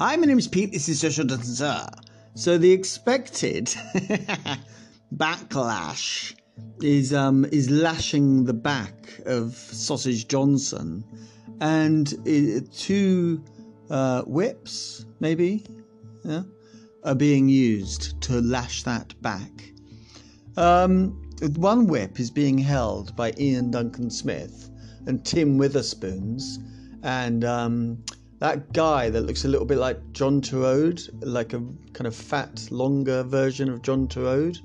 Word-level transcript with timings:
Hi, 0.00 0.16
my 0.16 0.24
name 0.24 0.38
is 0.38 0.48
Pete. 0.48 0.72
This 0.72 0.88
is 0.88 0.98
Social 0.98 1.28
Sir. 1.28 1.86
So 2.34 2.56
the 2.56 2.72
expected 2.72 3.66
backlash 5.14 6.34
is 6.80 7.12
um 7.12 7.44
is 7.52 7.68
lashing 7.68 8.46
the 8.46 8.54
back 8.54 9.20
of 9.26 9.54
Sausage 9.54 10.26
Johnson, 10.26 11.04
and 11.60 12.14
uh, 12.20 12.64
two 12.74 13.44
uh, 13.90 14.22
whips 14.22 15.04
maybe, 15.20 15.66
yeah, 16.24 16.44
are 17.04 17.14
being 17.14 17.50
used 17.50 18.18
to 18.22 18.40
lash 18.40 18.84
that 18.84 19.12
back. 19.20 19.70
Um, 20.56 21.20
one 21.56 21.86
whip 21.86 22.18
is 22.18 22.30
being 22.30 22.56
held 22.56 23.14
by 23.16 23.34
Iain 23.38 23.70
Duncan 23.70 24.08
Smith 24.08 24.70
and 25.06 25.22
Tim 25.26 25.58
Wetherspoons, 25.58 26.56
and 27.02 27.44
um, 27.44 28.02
that 28.40 28.72
guy 28.72 29.10
that 29.10 29.20
looks 29.20 29.44
a 29.44 29.48
little 29.48 29.66
bit 29.66 29.76
like 29.76 30.12
John 30.12 30.40
Torode, 30.40 31.08
like 31.20 31.52
a 31.52 31.60
kind 31.92 32.06
of 32.06 32.16
fat, 32.16 32.66
longer 32.70 33.22
version 33.22 33.68
of 33.68 33.82
John 33.82 34.08
Torode. 34.08 34.58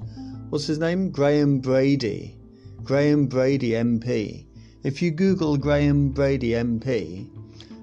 What's 0.50 0.66
his 0.66 0.80
name? 0.80 1.12
Graham 1.12 1.60
Brady. 1.60 2.38
Graham 2.84 3.28
Brady 3.28 3.72
MP. 3.72 4.46
If 4.84 5.02
you 5.02 5.12
Google 5.12 5.58
Graham 5.58 6.10
Brady 6.10 6.52
MP 6.52 7.30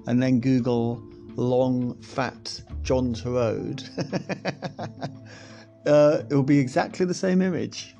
and 0.07 0.21
then 0.21 0.39
Google 0.39 1.03
long, 1.35 2.01
fat 2.01 2.61
John 2.81 3.13
Torode, 3.13 3.83
uh, 5.85 6.23
it 6.27 6.33
will 6.33 6.41
be 6.41 6.57
exactly 6.57 7.05
the 7.05 7.13
same 7.13 7.41
image. 7.41 7.95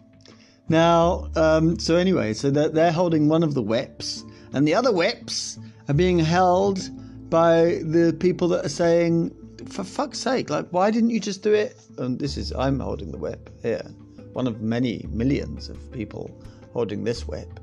Now, 0.67 1.29
um, 1.35 1.77
so 1.77 1.95
anyway, 1.97 2.33
so 2.33 2.49
they're, 2.49 2.69
they're 2.69 2.91
holding 2.91 3.29
one 3.29 3.43
of 3.43 3.53
the 3.53 3.61
whips, 3.61 4.23
and 4.53 4.67
the 4.67 4.73
other 4.73 4.91
whips 4.91 5.59
are 5.87 5.93
being 5.93 6.17
held 6.17 6.89
by 7.33 7.81
the 7.81 8.15
people 8.19 8.47
that 8.47 8.63
are 8.63 8.69
saying, 8.69 9.35
for 9.67 9.83
fuck's 9.83 10.19
sake, 10.19 10.51
like, 10.51 10.67
why 10.69 10.91
didn't 10.91 11.09
you 11.09 11.19
just 11.19 11.41
do 11.41 11.51
it? 11.51 11.75
And 11.97 12.19
this 12.19 12.37
is, 12.37 12.53
I'm 12.53 12.79
holding 12.79 13.11
the 13.11 13.17
whip 13.17 13.49
here, 13.63 13.81
one 14.33 14.45
of 14.45 14.61
many 14.61 15.07
millions 15.09 15.67
of 15.67 15.91
people 15.91 16.29
holding 16.73 17.03
this 17.03 17.27
whip. 17.27 17.59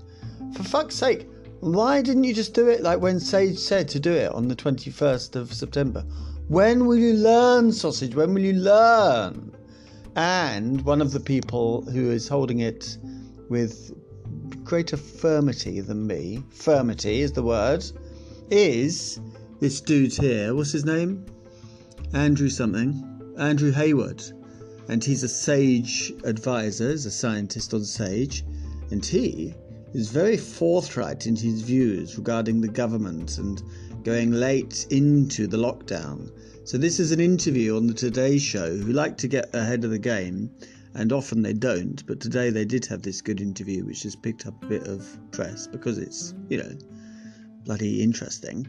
For 0.57 0.65
fuck's 0.65 0.97
sake, 0.97 1.29
why 1.61 2.03
didn't 2.03 2.25
you 2.25 2.35
just 2.35 2.53
do 2.53 2.69
it 2.69 2.83
like 2.83 3.01
when 3.01 3.21
Sage 3.21 3.59
said 3.59 3.87
to 3.91 4.01
do 4.01 4.11
it 4.11 4.33
on 4.33 4.49
the 4.49 4.57
21st 4.57 5.37
of 5.37 5.55
September? 5.55 6.05
When 6.49 6.87
will 6.87 6.99
you 6.99 7.13
learn, 7.13 7.71
sausage? 7.71 8.17
When 8.17 8.35
will 8.35 8.43
you 8.43 8.55
learn? 8.55 9.55
And 10.17 10.83
one 10.83 11.01
of 11.01 11.13
the 11.13 11.21
people 11.21 11.83
who 11.83 12.11
is 12.11 12.27
holding 12.27 12.59
it 12.59 12.99
with 13.49 13.93
greater 14.65 14.97
firmity 14.97 15.87
than 15.87 16.09
me, 16.09 16.43
firmity 16.53 17.21
is 17.21 17.35
the 17.35 17.45
word, 17.45 17.85
is 18.51 19.21
this 19.61 19.83
dude 19.83 20.15
here. 20.15 20.55
What's 20.55 20.73
his 20.73 20.87
name? 20.87 21.27
Andrew 22.15 22.49
something. 22.49 23.35
Andrew 23.39 23.71
Hayward. 23.71 24.23
And 24.89 25.05
he's 25.05 25.23
a 25.23 25.29
SAGE 25.29 26.15
advisor, 26.25 26.91
he's 26.91 27.05
a 27.05 27.11
scientist 27.11 27.75
on 27.75 27.85
SAGE. 27.85 28.43
And 28.91 29.05
he 29.05 29.55
is 29.93 30.11
very 30.11 30.39
forthright 30.39 31.27
in 31.27 31.37
his 31.37 31.61
views 31.61 32.17
regarding 32.17 32.63
the 32.63 32.69
government 32.69 33.37
and 33.37 33.63
going 34.03 34.33
late 34.33 34.87
into 34.89 35.47
the 35.47 35.59
lockdown. 35.59 36.31
So, 36.65 36.79
this 36.79 36.99
is 36.99 37.13
an 37.13 37.21
interview 37.21 37.77
on 37.77 37.87
the 37.87 37.95
Today 37.95 38.39
Show 38.39 38.77
who 38.77 38.93
like 38.93 39.19
to 39.19 39.29
get 39.29 39.55
ahead 39.55 39.85
of 39.85 39.91
the 39.91 39.99
game, 39.99 40.51
and 40.95 41.13
often 41.13 41.43
they 41.43 41.53
don't. 41.53 42.05
But 42.07 42.21
today 42.21 42.51
they 42.51 42.65
did 42.65 42.87
have 42.87 43.03
this 43.03 43.21
good 43.21 43.41
interview, 43.41 43.85
which 43.85 44.05
has 44.05 44.17
picked 44.17 44.47
up 44.47 44.63
a 44.63 44.67
bit 44.67 44.87
of 44.87 45.07
press 45.33 45.67
because 45.67 45.99
it's, 45.99 46.35
you 46.49 46.59
know, 46.59 46.73
bloody 47.65 48.03
interesting. 48.03 48.67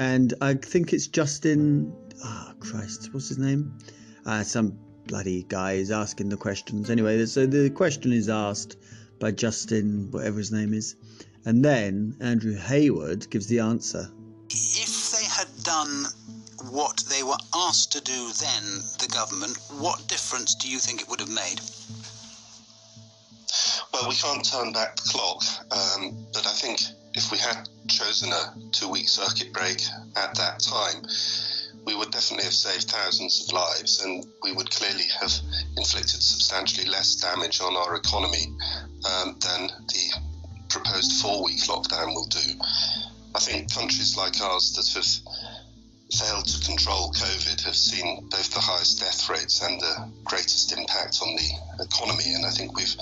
And 0.00 0.32
I 0.40 0.54
think 0.54 0.94
it's 0.94 1.08
Justin. 1.08 1.92
Ah, 2.24 2.48
oh, 2.48 2.54
Christ, 2.58 3.12
what's 3.12 3.28
his 3.28 3.36
name? 3.36 3.76
Uh, 4.24 4.42
some 4.42 4.78
bloody 5.06 5.42
guy 5.42 5.72
is 5.72 5.90
asking 5.90 6.30
the 6.30 6.38
questions. 6.38 6.88
Anyway, 6.88 7.26
so 7.26 7.44
the 7.44 7.68
question 7.68 8.10
is 8.10 8.30
asked 8.30 8.78
by 9.18 9.30
Justin, 9.30 10.10
whatever 10.10 10.38
his 10.38 10.50
name 10.50 10.72
is, 10.72 10.96
and 11.44 11.62
then 11.62 12.16
Andrew 12.18 12.56
Hayward 12.56 13.28
gives 13.28 13.46
the 13.48 13.58
answer. 13.58 14.10
If 14.48 15.10
they 15.12 15.24
had 15.26 15.48
done 15.64 16.06
what 16.70 17.04
they 17.10 17.22
were 17.22 17.42
asked 17.54 17.92
to 17.92 18.00
do 18.00 18.30
then, 18.40 18.80
the 19.00 19.08
government, 19.12 19.58
what 19.80 20.08
difference 20.08 20.54
do 20.54 20.70
you 20.70 20.78
think 20.78 21.02
it 21.02 21.10
would 21.10 21.20
have 21.20 21.28
made? 21.28 21.60
Well, 23.92 24.08
we 24.08 24.14
can't 24.14 24.42
turn 24.42 24.72
back 24.72 24.96
the 24.96 25.10
clock, 25.10 25.42
um, 25.70 26.26
but 26.32 26.46
I 26.46 26.54
think 26.54 26.80
if 27.20 27.30
we 27.30 27.36
had 27.36 27.68
chosen 27.86 28.32
a 28.32 28.54
two 28.72 28.88
week 28.88 29.06
circuit 29.06 29.52
break 29.52 29.82
at 30.16 30.34
that 30.36 30.58
time, 30.58 31.04
we 31.84 31.94
would 31.94 32.10
definitely 32.10 32.44
have 32.44 32.54
saved 32.54 32.88
thousands 32.88 33.44
of 33.44 33.52
lives 33.52 34.02
and 34.02 34.24
we 34.42 34.52
would 34.52 34.70
clearly 34.70 35.04
have 35.20 35.32
inflicted 35.76 36.22
substantially 36.22 36.88
less 36.88 37.16
damage 37.16 37.60
on 37.60 37.76
our 37.76 37.96
economy 37.96 38.46
um, 39.04 39.36
than 39.40 39.68
the 39.92 40.04
proposed 40.70 41.12
four 41.20 41.44
week 41.44 41.60
lockdown 41.68 42.14
will 42.14 42.26
do. 42.26 42.56
I 43.34 43.38
think 43.38 43.72
countries 43.72 44.16
like 44.16 44.40
ours 44.40 44.72
that 44.76 44.88
have 44.96 45.12
failed 46.16 46.46
to 46.46 46.66
control 46.66 47.12
COVID 47.12 47.60
have 47.64 47.76
seen 47.76 48.28
both 48.30 48.50
the 48.50 48.60
highest 48.60 48.98
death 48.98 49.28
rates 49.28 49.60
and 49.60 49.78
the 49.78 50.10
greatest 50.24 50.72
impact 50.72 51.18
on 51.20 51.36
the 51.36 51.84
economy. 51.84 52.32
And 52.34 52.46
I 52.46 52.50
think 52.50 52.74
we've 52.76 52.96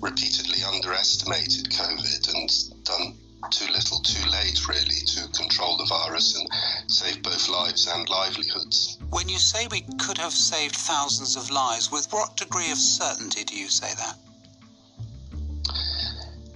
repeatedly 0.00 0.64
underestimated 0.64 1.70
COVID 1.70 2.34
and 2.34 2.84
done 2.84 3.19
too 3.50 3.70
little 3.72 3.98
too 4.00 4.28
late, 4.30 4.68
really, 4.68 5.00
to 5.06 5.28
control 5.28 5.76
the 5.76 5.86
virus 5.86 6.36
and 6.36 6.48
save 6.90 7.22
both 7.22 7.48
lives 7.48 7.86
and 7.86 8.08
livelihoods. 8.08 8.98
When 9.10 9.28
you 9.28 9.38
say 9.38 9.66
we 9.70 9.84
could 9.98 10.18
have 10.18 10.32
saved 10.32 10.76
thousands 10.76 11.36
of 11.36 11.50
lives, 11.50 11.90
with 11.90 12.12
what 12.12 12.36
degree 12.36 12.70
of 12.70 12.78
certainty 12.78 13.44
do 13.44 13.56
you 13.56 13.68
say 13.68 13.92
that? 13.94 14.16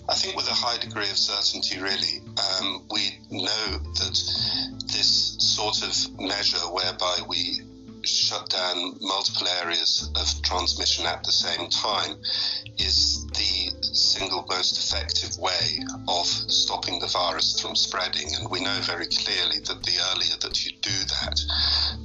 I 0.09 0.15
think 0.15 0.37
with 0.37 0.49
a 0.49 0.55
high 0.55 0.77
degree 0.79 1.09
of 1.09 1.17
certainty, 1.17 1.81
really. 1.81 2.21
Um, 2.61 2.83
we 2.91 3.19
know 3.31 3.79
that 3.79 4.83
this 4.93 5.37
sort 5.39 5.83
of 5.83 6.21
measure 6.21 6.59
whereby 6.59 7.21
we 7.27 7.61
shut 8.03 8.51
down 8.51 8.99
multiple 9.01 9.49
areas 9.63 10.11
of 10.15 10.43
transmission 10.43 11.07
at 11.07 11.25
the 11.25 11.33
same 11.33 11.71
time 11.71 12.17
is 12.79 13.27
the 13.29 13.64
single 14.15 14.47
most 14.49 14.79
effective 14.79 15.37
way 15.39 15.83
of 16.07 16.27
stopping 16.27 17.01
the 17.01 17.09
virus 17.09 17.61
from 17.61 17.75
spreading. 17.75 18.29
And 18.37 18.49
we 18.49 18.61
know 18.61 18.79
very 18.83 19.07
clearly 19.07 19.59
that 19.67 19.83
the 19.83 19.97
earlier 20.11 20.37
that 20.43 20.65
you 20.65 20.71
do 20.81 20.99
that, 21.17 21.37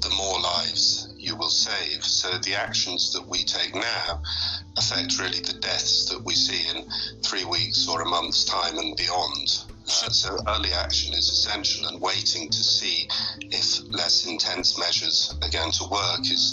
the 0.02 0.10
more 0.18 0.40
lives 0.42 1.14
you 1.18 1.36
will 1.36 1.54
save. 1.54 2.04
So 2.04 2.30
the 2.40 2.56
actions 2.56 3.14
that 3.14 3.28
we 3.28 3.44
take 3.44 3.76
now 3.76 4.24
affect 4.76 5.20
really 5.20 5.40
the 5.40 5.60
deaths 5.62 6.10
that 6.10 6.24
we 6.26 6.34
see 6.34 6.62
in 6.74 6.86
three 7.22 7.46
weeks 7.46 7.88
or 7.88 8.02
a 8.02 8.10
month's 8.10 8.44
time 8.44 8.80
and 8.80 8.96
beyond. 8.98 9.48
Uh, 9.86 10.10
so 10.10 10.38
early 10.48 10.72
action 10.74 11.14
is 11.14 11.30
essential, 11.30 11.88
and 11.88 12.02
waiting 12.02 12.50
to 12.50 12.64
see 12.64 13.08
if 13.40 13.82
less 13.92 14.26
intense 14.26 14.80
measures 14.80 15.36
are 15.42 15.50
going 15.50 15.72
to 15.72 15.86
work 15.92 16.22
is 16.22 16.44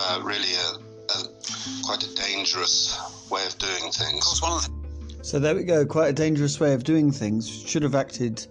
uh, 0.00 0.20
really 0.24 0.54
a, 0.54 0.87
a, 1.10 1.84
quite 1.84 2.04
a 2.04 2.14
dangerous 2.14 2.98
way 3.30 3.44
of 3.46 3.56
doing 3.58 3.90
things. 3.92 4.40
So 5.22 5.38
there 5.38 5.54
we 5.54 5.64
go. 5.64 5.84
Quite 5.84 6.08
a 6.08 6.12
dangerous 6.12 6.60
way 6.60 6.74
of 6.74 6.84
doing 6.84 7.10
things. 7.10 7.48
Should 7.48 7.82
have 7.82 7.94
acted 7.94 8.46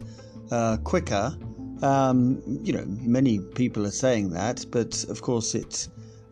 uh, 0.51 0.77
quicker. 0.77 1.35
Um, 1.81 2.41
you 2.63 2.73
know, 2.73 2.85
many 2.85 3.39
people 3.39 3.85
are 3.85 3.91
saying 3.91 4.31
that, 4.31 4.65
but 4.71 5.03
of 5.05 5.21
course 5.21 5.55
it 5.55 5.87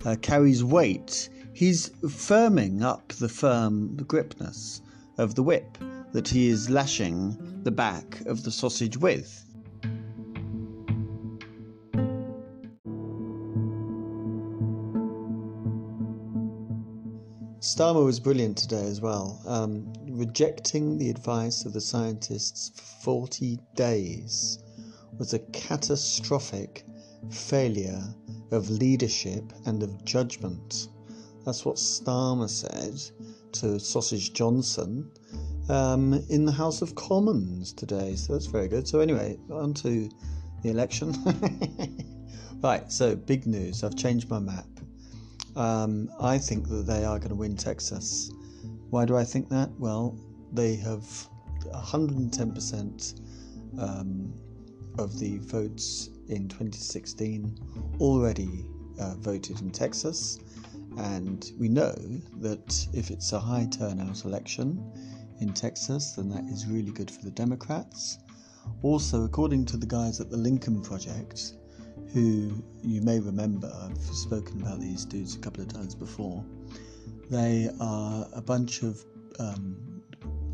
uh, 0.06 0.16
carries 0.22 0.64
weight. 0.64 1.30
He's 1.54 1.90
firming 2.02 2.84
up 2.84 3.10
the 3.14 3.30
firm 3.30 3.96
gripness 3.96 4.82
of 5.18 5.36
the 5.36 5.44
whip 5.44 5.78
that 6.12 6.28
he 6.28 6.48
is 6.50 6.70
lashing 6.70 7.62
the 7.64 7.72
back 7.72 8.22
of 8.26 8.44
the 8.44 8.52
sausage 8.52 8.98
with. 8.98 9.45
Starmer 17.76 18.06
was 18.06 18.22
brilliant 18.22 18.58
today 18.58 18.86
as 18.86 19.02
well, 19.02 19.42
um, 19.46 19.92
rejecting 20.08 20.98
the 20.98 21.10
advice 21.10 21.66
of 21.66 21.74
the 21.74 21.82
scientists 21.82 22.72
for 22.74 23.28
40 23.28 23.60
days 23.76 24.60
was 25.18 25.34
a 25.34 25.40
catastrophic 25.52 26.86
failure 27.30 28.02
of 28.52 28.70
leadership 28.70 29.52
and 29.66 29.84
of 29.84 30.06
judgment. 30.06 30.88
That's 31.44 31.66
what 31.66 31.76
Starmer 31.76 32.50
said 32.50 32.98
to 33.60 33.78
Sausage 33.78 34.32
Johnson 34.32 35.12
um, 35.68 36.14
in 36.30 36.46
the 36.46 36.54
House 36.54 36.82
of 36.82 36.96
Commons 36.96 37.74
today. 37.74 38.16
So 38.16 38.32
that's 38.32 38.46
very 38.46 38.70
good. 38.70 38.88
So, 38.88 39.02
anyway, 39.02 39.38
on 39.52 39.74
to 39.74 40.10
the 40.64 40.70
election. 40.70 41.14
right, 42.64 42.90
so 42.90 43.18
big 43.18 43.46
news. 43.46 43.84
I've 43.84 43.98
changed 43.98 44.30
my 44.30 44.40
map. 44.40 44.66
Um, 45.56 46.10
I 46.20 46.38
think 46.38 46.68
that 46.70 46.86
they 46.86 47.06
are 47.06 47.18
going 47.18 47.30
to 47.30 47.36
win 47.36 47.56
Texas. 47.56 48.32
Why 48.90 49.06
do 49.06 49.16
I 49.16 49.24
think 49.24 49.50
that? 49.50 49.70
Well, 49.80 50.18
they 50.52 50.76
have 50.76 51.04
110% 51.74 53.22
um, 53.80 54.34
of 54.98 55.18
the 55.20 55.38
votes 55.40 56.10
in 56.28 56.48
2016 56.48 57.58
already 58.00 58.66
uh, 59.00 59.16
voted 59.16 59.62
in 59.62 59.72
Texas, 59.72 60.40
and 60.98 61.52
we 61.60 61.68
know 61.68 61.94
that 62.38 62.88
if 62.94 63.12
it's 63.12 63.34
a 63.34 63.40
high 63.40 63.68
turnout 63.70 64.26
election 64.26 64.92
in 65.42 65.54
Texas, 65.54 66.14
then 66.14 66.30
that 66.30 66.46
is 66.46 66.68
really 66.68 66.92
good 66.92 67.12
for 67.12 67.24
the 67.24 67.32
Democrats. 67.32 68.20
Also, 68.82 69.24
according 69.24 69.66
to 69.66 69.78
the 69.78 69.86
guys 69.86 70.20
at 70.20 70.30
the 70.30 70.38
Lincoln 70.38 70.82
Project, 70.82 71.54
who 72.16 72.50
you 72.82 73.02
may 73.02 73.20
remember, 73.20 73.70
I've 73.84 73.98
spoken 73.98 74.62
about 74.62 74.80
these 74.80 75.04
dudes 75.04 75.36
a 75.36 75.40
couple 75.40 75.62
of 75.62 75.68
times 75.68 75.94
before, 75.94 76.46
they 77.30 77.70
are 77.82 78.26
a 78.34 78.42
bunch 78.42 78.84
of 78.84 79.04
um, 79.38 80.02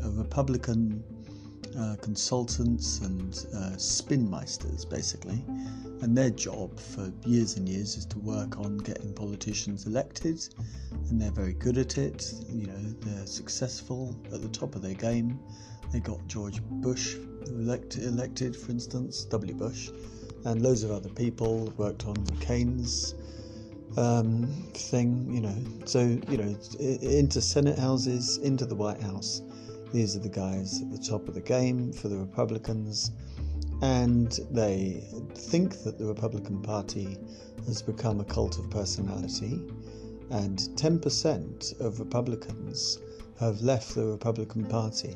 Republican 0.02 1.04
uh, 1.78 1.94
consultants 2.02 2.98
and 3.02 3.46
uh, 3.54 3.76
spinmeisters, 3.76 4.84
basically. 4.90 5.44
And 6.02 6.18
their 6.18 6.30
job 6.30 6.80
for 6.80 7.12
years 7.24 7.56
and 7.56 7.68
years 7.68 7.96
is 7.96 8.06
to 8.06 8.18
work 8.18 8.58
on 8.58 8.78
getting 8.78 9.14
politicians 9.14 9.86
elected, 9.86 10.44
and 11.10 11.20
they're 11.20 11.30
very 11.30 11.54
good 11.54 11.78
at 11.78 11.96
it. 11.96 12.34
You 12.48 12.66
know, 12.66 12.94
they're 13.02 13.26
successful 13.26 14.16
at 14.34 14.42
the 14.42 14.48
top 14.48 14.74
of 14.74 14.82
their 14.82 14.94
game. 14.94 15.38
They 15.92 16.00
got 16.00 16.26
George 16.26 16.60
Bush 16.60 17.14
elect- 17.46 17.98
elected, 17.98 18.56
for 18.56 18.72
instance, 18.72 19.22
W. 19.26 19.54
Bush, 19.54 19.90
and 20.44 20.62
loads 20.62 20.82
of 20.82 20.90
other 20.90 21.08
people 21.10 21.72
worked 21.76 22.06
on 22.06 22.14
McCain's 22.14 23.14
um, 23.96 24.46
thing, 24.74 25.28
you 25.32 25.40
know. 25.40 25.56
So, 25.84 26.00
you 26.28 26.36
know, 26.36 26.56
into 26.80 27.40
Senate 27.40 27.78
houses, 27.78 28.38
into 28.38 28.66
the 28.66 28.74
White 28.74 29.00
House. 29.00 29.42
These 29.92 30.16
are 30.16 30.20
the 30.20 30.30
guys 30.30 30.80
at 30.80 30.90
the 30.90 30.98
top 30.98 31.28
of 31.28 31.34
the 31.34 31.40
game 31.40 31.92
for 31.92 32.08
the 32.08 32.16
Republicans, 32.16 33.10
and 33.82 34.32
they 34.50 35.04
think 35.34 35.82
that 35.82 35.98
the 35.98 36.06
Republican 36.06 36.62
Party 36.62 37.18
has 37.66 37.82
become 37.82 38.20
a 38.20 38.24
cult 38.24 38.58
of 38.58 38.70
personality, 38.70 39.60
and 40.30 40.58
10% 40.76 41.80
of 41.80 42.00
Republicans 42.00 42.98
have 43.38 43.60
left 43.60 43.94
the 43.94 44.06
Republican 44.06 44.64
Party. 44.64 45.14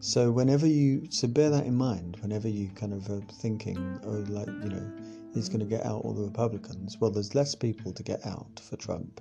So 0.00 0.30
whenever 0.30 0.66
you 0.66 1.08
so 1.10 1.26
bear 1.26 1.50
that 1.50 1.66
in 1.66 1.74
mind, 1.74 2.18
whenever 2.20 2.48
you 2.48 2.68
kind 2.70 2.94
of 2.94 3.10
are 3.10 3.20
thinking, 3.32 3.98
oh, 4.04 4.24
like 4.32 4.46
you 4.46 4.68
know, 4.68 4.92
he's 5.34 5.48
going 5.48 5.60
to 5.60 5.66
get 5.66 5.84
out 5.84 6.02
all 6.04 6.14
the 6.14 6.22
Republicans. 6.22 6.98
Well, 7.00 7.10
there's 7.10 7.34
less 7.34 7.56
people 7.56 7.92
to 7.92 8.02
get 8.04 8.24
out 8.24 8.60
for 8.60 8.76
Trump, 8.76 9.20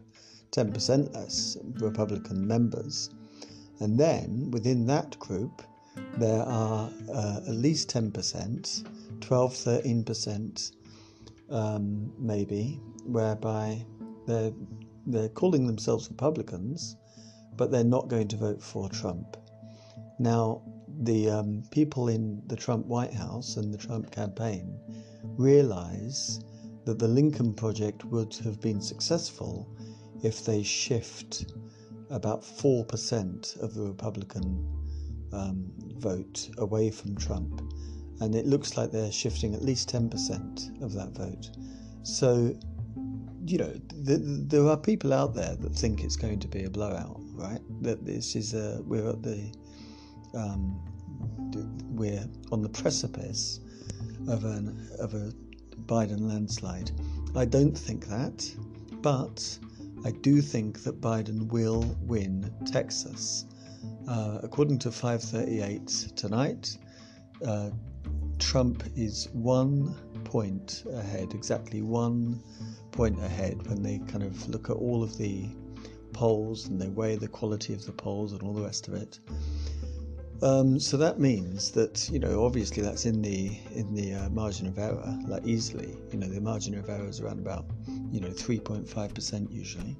10% 0.51 1.15
less 1.15 1.57
Republican 1.79 2.47
members. 2.47 3.09
And 3.79 3.99
then 3.99 4.51
within 4.51 4.85
that 4.87 5.17
group, 5.17 5.63
there 6.17 6.43
are 6.43 6.91
uh, 7.11 7.39
at 7.47 7.55
least 7.55 7.89
10%, 7.89 9.19
12, 9.21 9.53
13% 9.53 10.71
um, 11.49 12.13
maybe, 12.19 12.79
whereby 13.03 13.83
they're, 14.27 14.53
they're 15.07 15.29
calling 15.29 15.65
themselves 15.65 16.07
Republicans, 16.09 16.97
but 17.55 17.71
they're 17.71 17.83
not 17.83 18.09
going 18.09 18.27
to 18.27 18.37
vote 18.37 18.61
for 18.61 18.89
Trump. 18.89 19.37
Now, 20.19 20.61
the 21.01 21.29
um, 21.29 21.63
people 21.71 22.07
in 22.09 22.41
the 22.47 22.55
Trump 22.55 22.85
White 22.85 23.13
House 23.13 23.57
and 23.57 23.73
the 23.73 23.77
Trump 23.77 24.11
campaign 24.11 24.79
realize 25.37 26.39
that 26.85 26.99
the 26.99 27.07
Lincoln 27.07 27.53
Project 27.53 28.05
would 28.05 28.33
have 28.43 28.59
been 28.61 28.81
successful 28.81 29.69
if 30.23 30.45
they 30.45 30.63
shift 30.63 31.53
about 32.09 32.41
4% 32.41 33.59
of 33.61 33.73
the 33.73 33.83
Republican 33.83 34.65
um, 35.33 35.71
vote 35.97 36.49
away 36.57 36.89
from 36.89 37.15
Trump. 37.15 37.61
And 38.19 38.33
it 38.33 38.45
looks 38.45 38.77
like 38.77 38.91
they're 38.91 39.11
shifting 39.11 39.53
at 39.53 39.61
least 39.61 39.91
10% 39.91 40.81
of 40.81 40.93
that 40.93 41.09
vote. 41.09 41.49
So, 42.03 42.55
you 43.45 43.57
know, 43.57 43.73
th- 44.05 44.21
there 44.23 44.65
are 44.67 44.77
people 44.77 45.13
out 45.13 45.35
there 45.35 45.55
that 45.55 45.75
think 45.75 46.03
it's 46.03 46.15
going 46.15 46.39
to 46.39 46.47
be 46.47 46.63
a 46.63 46.69
blowout, 46.69 47.19
right? 47.33 47.61
That 47.81 48.05
this 48.05 48.35
is 48.35 48.53
a, 48.53 48.81
we're 48.83 49.09
at 49.09 49.21
the, 49.21 49.53
um, 50.37 50.79
we're 51.89 52.25
on 52.51 52.61
the 52.61 52.69
precipice 52.69 53.59
of 54.27 54.45
an 54.45 54.89
of 54.99 55.13
a 55.13 55.33
Biden 55.85 56.21
landslide. 56.21 56.91
I 57.35 57.45
don't 57.45 57.77
think 57.77 58.07
that, 58.07 58.49
but 59.01 59.57
I 60.05 60.11
do 60.11 60.41
think 60.41 60.83
that 60.83 61.01
Biden 61.01 61.51
will 61.51 61.97
win 62.01 62.53
Texas. 62.65 63.45
Uh, 64.07 64.39
according 64.43 64.79
to 64.79 64.91
538 64.91 65.87
tonight, 66.15 66.77
uh, 67.45 67.71
Trump 68.39 68.83
is 68.95 69.29
one 69.33 69.95
point 70.23 70.83
ahead, 70.93 71.33
exactly 71.33 71.81
one 71.81 72.41
point 72.91 73.17
ahead 73.19 73.67
when 73.67 73.81
they 73.81 73.99
kind 74.07 74.23
of 74.23 74.47
look 74.49 74.69
at 74.69 74.75
all 74.75 75.03
of 75.03 75.17
the 75.17 75.47
polls 76.13 76.67
and 76.67 76.81
they 76.81 76.87
weigh 76.87 77.15
the 77.15 77.27
quality 77.27 77.73
of 77.73 77.85
the 77.85 77.91
polls 77.91 78.33
and 78.33 78.41
all 78.43 78.53
the 78.53 78.61
rest 78.61 78.87
of 78.87 78.93
it. 78.93 79.19
Um, 80.41 80.79
so 80.79 80.97
that 80.97 81.19
means 81.19 81.71
that 81.71 82.09
you 82.11 82.19
know 82.19 82.45
obviously 82.45 82.83
that's 82.83 83.05
in 83.05 83.21
the 83.21 83.57
in 83.71 83.93
the 83.95 84.13
uh, 84.13 84.29
margin 84.29 84.67
of 84.67 84.77
error 84.77 85.17
like 85.27 85.45
easily. 85.45 85.97
You 86.11 86.19
know 86.19 86.27
the 86.27 86.41
margin 86.41 86.77
of 86.77 86.89
error 86.89 87.07
is 87.07 87.19
around 87.19 87.39
about 87.39 87.65
you 88.11 88.19
know 88.19 88.29
3.5 88.29 89.13
percent 89.13 89.51
usually. 89.51 89.97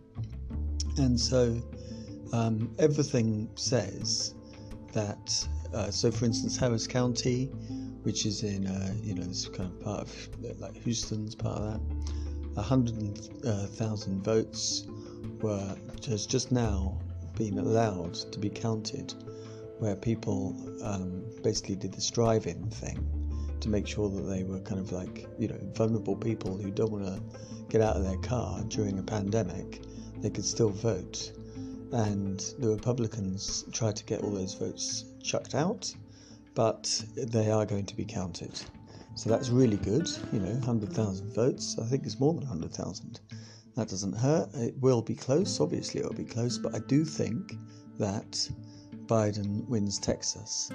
And 0.98 1.20
so 1.20 1.62
um, 2.34 2.74
everything 2.78 3.50
says 3.56 4.36
that 4.94 5.48
uh, 5.74 5.90
so 5.90 6.12
for 6.12 6.26
instance 6.26 6.58
Harris 6.58 6.88
County 6.88 7.46
which 8.04 8.26
is 8.26 8.44
in 8.44 8.68
uh, 8.68 8.94
you 9.04 9.16
know 9.16 9.24
this 9.24 9.48
kind 9.48 9.72
of 9.72 9.82
part 9.82 10.02
of 10.02 10.60
like 10.60 10.78
Houston's 10.84 11.36
part 11.36 11.62
of 11.62 11.64
that 11.64 11.82
100,000 12.56 14.24
votes 14.24 14.88
were 15.42 15.76
has 16.08 16.26
just 16.26 16.52
now 16.52 16.98
been 17.36 17.60
allowed 17.60 18.14
to 18.14 18.40
be 18.40 18.50
counted 18.50 19.14
where 19.80 19.96
people 19.96 20.56
um, 20.84 21.24
basically 21.44 21.76
did 21.76 21.94
this 21.94 22.10
drive-in 22.10 22.70
thing 22.70 23.18
to 23.60 23.70
make 23.70 23.88
sure 23.88 24.10
that 24.10 24.22
they 24.24 24.44
were 24.44 24.60
kind 24.60 24.80
of 24.80 24.92
like 24.92 25.28
you 25.40 25.48
know 25.48 25.60
vulnerable 25.74 26.16
people 26.16 26.58
who 26.58 26.72
don't 26.72 26.92
want 26.92 27.06
to 27.06 27.22
get 27.70 27.82
out 27.82 27.96
of 27.96 28.04
their 28.04 28.18
car 28.18 28.62
during 28.68 29.00
a 29.00 29.04
pandemic 29.04 29.82
they 30.22 30.30
could 30.30 30.46
still 30.46 30.70
vote. 30.70 31.32
And 31.92 32.40
the 32.60 32.70
republicans 32.70 33.66
tried 33.72 33.96
to 33.98 34.04
get 34.04 34.22
all 34.22 34.32
those 34.32 34.54
votes 34.56 35.06
chucked 35.24 35.56
out 35.56 35.94
but 36.56 37.04
they 37.16 37.52
are 37.52 37.66
going 37.66 37.86
to 37.86 37.96
be 37.96 38.04
counted. 38.04 38.60
So 39.16 39.30
that's 39.30 39.50
really 39.50 39.78
good 39.78 40.10
you 40.32 40.40
know 40.40 40.54
100000 40.54 41.34
votes. 41.34 41.78
I 41.82 41.86
think 41.86 42.06
it's 42.06 42.20
more 42.20 42.34
than 42.34 42.48
100000 42.48 43.20
that 43.76 43.90
doesn't 43.90 44.14
hurt. 44.14 44.50
It 44.56 44.76
will 44.82 45.04
be 45.04 45.14
close. 45.14 45.60
Obviously 45.60 46.02
it'll 46.02 46.14
be 46.14 46.26
close 46.26 46.58
but 46.58 46.74
i 46.76 46.80
do 46.88 47.06
think 47.06 47.54
that 48.00 48.50
Biden 49.08 49.68
wins 49.68 50.00
Texas. 50.00 50.72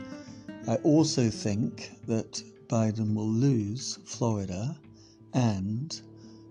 I 0.69 0.77
also 0.77 1.29
think 1.31 1.91
that 2.07 2.43
Biden 2.69 3.15
will 3.15 3.29
lose 3.29 3.99
Florida 4.05 4.77
and 5.35 6.01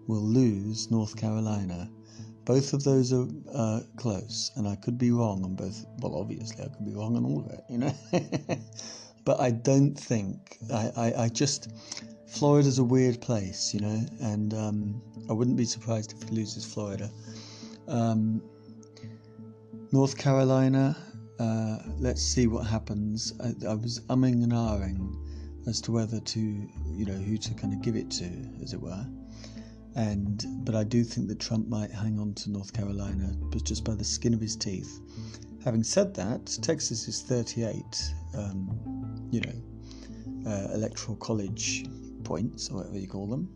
will 0.07 0.21
lose 0.21 0.91
North 0.91 1.15
Carolina. 1.15 1.89
Both 2.45 2.73
of 2.73 2.83
those 2.83 3.13
are 3.13 3.27
uh, 3.53 3.81
close, 3.97 4.51
and 4.55 4.67
I 4.67 4.75
could 4.75 4.97
be 4.97 5.11
wrong 5.11 5.43
on 5.43 5.55
both. 5.55 5.85
Well, 5.99 6.15
obviously, 6.15 6.63
I 6.63 6.67
could 6.67 6.85
be 6.85 6.93
wrong 6.93 7.15
on 7.15 7.25
all 7.25 7.39
of 7.45 7.51
it, 7.51 7.63
you 7.69 7.77
know. 7.77 7.93
but 9.25 9.39
I 9.39 9.51
don't 9.51 9.95
think 9.95 10.57
I, 10.73 10.91
I, 10.95 11.23
I 11.23 11.29
just 11.29 11.71
Florida's 12.27 12.79
a 12.79 12.83
weird 12.83 13.21
place, 13.21 13.73
you 13.73 13.81
know, 13.81 14.05
and 14.21 14.53
um, 14.53 15.01
I 15.29 15.33
wouldn't 15.33 15.57
be 15.57 15.65
surprised 15.65 16.13
if 16.13 16.29
he 16.29 16.35
loses 16.35 16.65
Florida. 16.65 17.11
Um, 17.87 18.41
North 19.91 20.17
Carolina, 20.17 20.95
uh, 21.41 21.77
let's 21.97 22.21
see 22.21 22.45
what 22.45 22.67
happens. 22.67 23.33
I, 23.43 23.67
I, 23.67 23.73
was 23.73 24.01
umming 24.09 24.43
and 24.43 24.51
ahhing 24.51 25.15
as 25.67 25.81
to 25.81 25.91
whether 25.91 26.19
to, 26.19 26.39
you 26.39 27.05
know, 27.05 27.13
who 27.13 27.35
to 27.37 27.53
kind 27.55 27.73
of 27.73 27.81
give 27.81 27.95
it 27.95 28.11
to, 28.11 28.29
as 28.61 28.73
it 28.73 28.81
were. 28.81 29.05
And 29.95 30.45
but 30.63 30.75
I 30.75 30.83
do 30.83 31.03
think 31.03 31.27
that 31.29 31.39
Trump 31.39 31.67
might 31.67 31.91
hang 31.91 32.19
on 32.19 32.35
to 32.35 32.51
North 32.51 32.71
Carolina, 32.73 33.33
but 33.51 33.63
just 33.63 33.83
by 33.83 33.95
the 33.95 34.03
skin 34.03 34.35
of 34.35 34.39
his 34.39 34.55
teeth. 34.55 34.99
Having 35.63 35.83
said 35.83 36.13
that, 36.13 36.45
Texas 36.61 37.07
is 37.07 37.21
38, 37.23 38.13
um, 38.37 39.29
you 39.31 39.41
know, 39.41 40.49
uh, 40.49 40.73
electoral 40.73 41.17
college 41.17 41.85
points 42.23 42.69
or 42.69 42.77
whatever 42.77 42.99
you 42.99 43.07
call 43.07 43.25
them. 43.27 43.49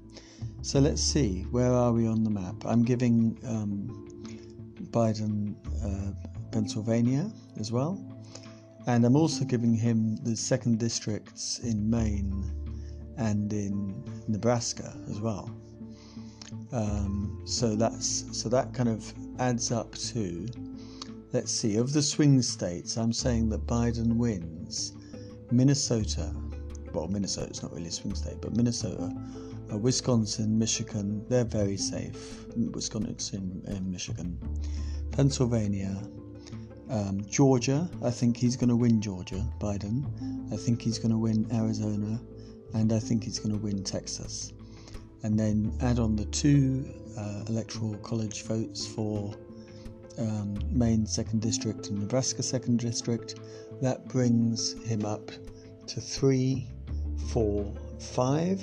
So 0.63 0.79
let's 0.79 1.01
see, 1.01 1.43
where 1.51 1.71
are 1.71 1.93
we 1.93 2.07
on 2.07 2.23
the 2.23 2.29
map? 2.31 2.55
I'm 2.65 2.83
giving 2.83 3.37
um, 3.45 4.07
Biden. 4.91 5.55
Uh, 5.83 6.13
Pennsylvania 6.55 7.29
as 7.59 7.71
well. 7.71 8.03
And 8.87 9.03
I'm 9.05 9.15
also 9.15 9.45
giving 9.45 9.73
him 9.73 10.17
the 10.17 10.35
second 10.35 10.79
districts 10.79 11.59
in 11.59 11.89
Maine 11.89 12.43
and 13.17 13.51
in 13.51 14.03
Nebraska 14.27 14.95
as 15.09 15.19
well. 15.19 15.49
Um, 16.71 17.41
so 17.45 17.75
that's 17.75 18.25
so 18.31 18.49
that 18.49 18.73
kind 18.73 18.89
of 18.89 19.11
adds 19.39 19.71
up 19.71 19.95
to 19.95 20.47
let's 21.33 21.51
see 21.51 21.77
of 21.77 21.93
the 21.93 22.01
swing 22.01 22.41
states. 22.41 22.97
I'm 22.97 23.13
saying 23.13 23.49
that 23.49 23.65
Biden 23.65 24.15
wins 24.15 24.93
Minnesota. 25.51 26.33
Well, 26.93 27.07
Minnesota's 27.07 27.61
not 27.61 27.73
really 27.73 27.87
a 27.87 27.91
swing 27.91 28.15
state, 28.15 28.37
but 28.41 28.55
Minnesota, 28.55 29.13
uh, 29.71 29.77
Wisconsin, 29.77 30.57
Michigan, 30.57 31.25
they're 31.27 31.43
very 31.43 31.75
safe. 31.75 32.45
Wisconsin 32.55 33.61
and 33.67 33.91
Michigan. 33.91 34.39
Pennsylvania, 35.11 36.01
um, 36.89 37.25
Georgia, 37.25 37.89
I 38.03 38.11
think 38.11 38.37
he's 38.37 38.55
going 38.55 38.69
to 38.69 38.75
win 38.75 39.01
Georgia, 39.01 39.43
Biden. 39.59 40.03
I 40.53 40.57
think 40.57 40.81
he's 40.81 40.99
going 40.99 41.11
to 41.11 41.17
win 41.17 41.47
Arizona, 41.51 42.19
and 42.73 42.93
I 42.93 42.99
think 42.99 43.23
he's 43.23 43.39
going 43.39 43.53
to 43.55 43.61
win 43.61 43.83
Texas. 43.83 44.53
And 45.23 45.39
then 45.39 45.73
add 45.81 45.99
on 45.99 46.15
the 46.15 46.25
two 46.25 46.85
uh, 47.17 47.43
electoral 47.47 47.95
college 47.97 48.43
votes 48.43 48.85
for 48.85 49.33
um, 50.19 50.57
Maine 50.71 51.05
2nd 51.05 51.39
District 51.39 51.87
and 51.87 51.99
Nebraska 51.99 52.41
2nd 52.41 52.77
District. 52.77 53.39
That 53.81 54.07
brings 54.07 54.73
him 54.83 55.05
up 55.05 55.31
to 55.87 56.01
three, 56.01 56.67
four, 57.29 57.73
five. 57.99 58.61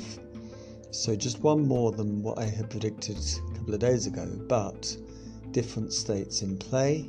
So 0.90 1.16
just 1.16 1.40
one 1.40 1.66
more 1.66 1.90
than 1.92 2.22
what 2.22 2.38
I 2.38 2.44
had 2.44 2.70
predicted 2.70 3.16
a 3.16 3.58
couple 3.58 3.74
of 3.74 3.80
days 3.80 4.06
ago, 4.06 4.26
but 4.48 4.96
different 5.50 5.92
states 5.92 6.42
in 6.42 6.58
play. 6.58 7.08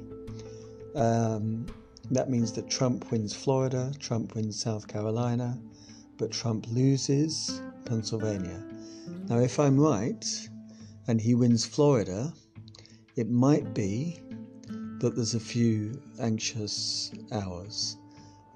Um, 0.96 1.66
that 2.12 2.30
means 2.30 2.52
that 2.54 2.70
Trump 2.70 3.12
wins 3.12 3.34
Florida, 3.34 3.94
Trump 4.00 4.36
wins 4.36 4.62
South 4.62 4.88
Carolina, 4.88 5.60
but 6.18 6.32
Trump 6.32 6.68
loses 6.70 7.62
Pennsylvania. 7.86 8.64
Now, 9.30 9.40
if 9.40 9.60
I'm 9.60 9.80
right 9.80 10.26
and 11.08 11.20
he 11.20 11.36
wins 11.36 11.66
Florida, 11.66 12.34
it 13.16 13.30
might 13.30 13.74
be 13.74 14.20
that 15.00 15.16
there's 15.16 15.36
a 15.36 15.40
few 15.40 16.02
anxious 16.20 17.12
hours. 17.32 17.98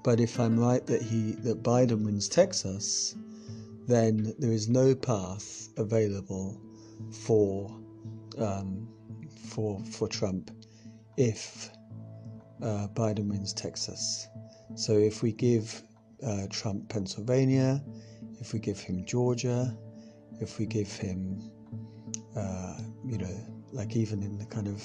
But 0.04 0.20
if 0.20 0.38
I'm 0.38 0.58
right 0.58 0.86
that 0.86 1.02
he 1.02 1.32
that 1.42 1.62
Biden 1.62 2.04
wins 2.04 2.28
Texas, 2.28 3.16
then 3.86 4.34
there 4.38 4.52
is 4.52 4.68
no 4.68 4.94
path 4.94 5.68
available 5.76 6.60
for 7.10 7.70
um, 8.38 8.88
for 9.50 9.82
for 9.84 10.08
Trump 10.08 10.50
if 11.16 11.70
uh, 12.62 12.88
Biden 12.94 13.28
wins 13.28 13.52
Texas. 13.52 14.28
So 14.74 14.92
if 14.92 15.22
we 15.22 15.32
give 15.32 15.82
uh, 16.24 16.46
Trump 16.50 16.88
Pennsylvania, 16.88 17.82
if 18.40 18.52
we 18.52 18.58
give 18.58 18.78
him 18.80 19.04
Georgia, 19.04 19.76
if 20.40 20.58
we 20.58 20.66
give 20.66 20.92
him, 20.92 21.50
uh, 22.36 22.78
you 23.04 23.18
know, 23.18 23.36
like 23.72 23.96
even 23.96 24.22
in 24.22 24.38
the 24.38 24.46
kind 24.46 24.68
of 24.68 24.82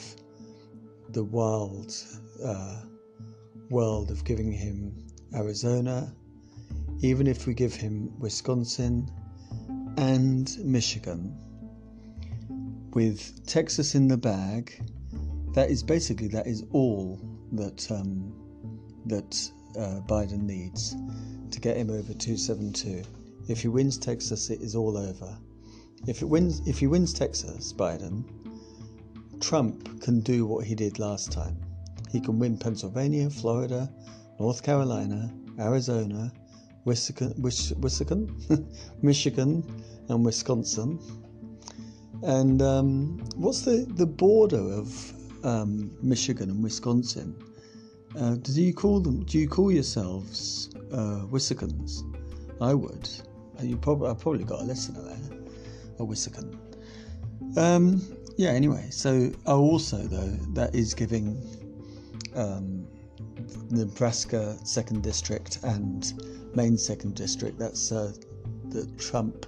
the 1.09 1.23
wild 1.23 1.95
uh, 2.43 2.81
world 3.69 4.11
of 4.11 4.23
giving 4.25 4.51
him 4.51 5.05
Arizona, 5.35 6.13
even 7.01 7.27
if 7.27 7.45
we 7.47 7.53
give 7.53 7.73
him 7.73 8.11
Wisconsin 8.19 9.09
and 9.97 10.57
Michigan, 10.63 11.37
with 12.93 13.45
Texas 13.45 13.95
in 13.95 14.07
the 14.07 14.17
bag, 14.17 14.79
that 15.53 15.69
is 15.69 15.83
basically 15.83 16.27
that 16.27 16.47
is 16.47 16.63
all 16.71 17.19
that 17.53 17.89
um, 17.91 18.33
that 19.05 19.51
uh, 19.77 20.01
Biden 20.07 20.43
needs 20.43 20.95
to 21.51 21.59
get 21.59 21.77
him 21.77 21.89
over 21.89 22.13
272. 22.13 23.03
If 23.47 23.61
he 23.61 23.67
wins 23.67 23.97
Texas, 23.97 24.49
it 24.49 24.61
is 24.61 24.75
all 24.75 24.97
over. 24.97 25.37
If 26.07 26.21
it 26.21 26.25
wins, 26.25 26.61
if 26.67 26.79
he 26.79 26.87
wins 26.87 27.13
Texas, 27.13 27.73
Biden, 27.73 28.23
Trump 29.39 30.01
can 30.01 30.21
do 30.21 30.45
what 30.45 30.65
he 30.65 30.75
did 30.75 30.99
last 30.99 31.31
time. 31.31 31.57
He 32.11 32.19
can 32.19 32.39
win 32.39 32.57
Pennsylvania, 32.57 33.29
Florida, 33.29 33.89
North 34.39 34.63
Carolina, 34.63 35.33
Arizona, 35.59 36.31
Wisconsin, 36.85 38.35
Michigan, 39.01 39.83
and 40.09 40.25
Wisconsin. 40.25 40.99
And 42.23 42.61
um, 42.61 43.17
what's 43.35 43.61
the, 43.61 43.85
the 43.89 44.05
border 44.05 44.57
of 44.57 45.13
um, 45.43 45.95
Michigan 46.01 46.49
and 46.49 46.63
Wisconsin? 46.63 47.35
Uh, 48.19 48.35
do 48.35 48.61
you 48.61 48.73
call 48.73 48.99
them? 48.99 49.23
Do 49.23 49.39
you 49.39 49.47
call 49.47 49.71
yourselves 49.71 50.69
uh, 50.91 51.25
Wisconsins? 51.31 52.03
I 52.61 52.73
would. 52.73 53.09
You 53.61 53.77
probably 53.77 54.09
I've 54.09 54.19
probably 54.19 54.43
got 54.43 54.61
a 54.61 54.63
listener 54.63 55.01
there, 55.01 55.39
a 55.99 56.03
Wisconsin. 56.03 56.59
Um, 57.57 58.01
yeah. 58.37 58.49
Anyway, 58.49 58.87
so 58.91 59.31
oh, 59.45 59.61
also 59.61 59.97
though 59.97 60.29
that 60.53 60.75
is 60.75 60.93
giving 60.93 61.41
um, 62.35 62.87
Nebraska 63.71 64.57
second 64.63 65.01
district 65.03 65.59
and 65.63 66.13
Maine 66.55 66.77
second 66.77 67.15
district. 67.15 67.57
That's 67.57 67.91
uh, 67.91 68.13
the 68.69 68.85
Trump 68.97 69.47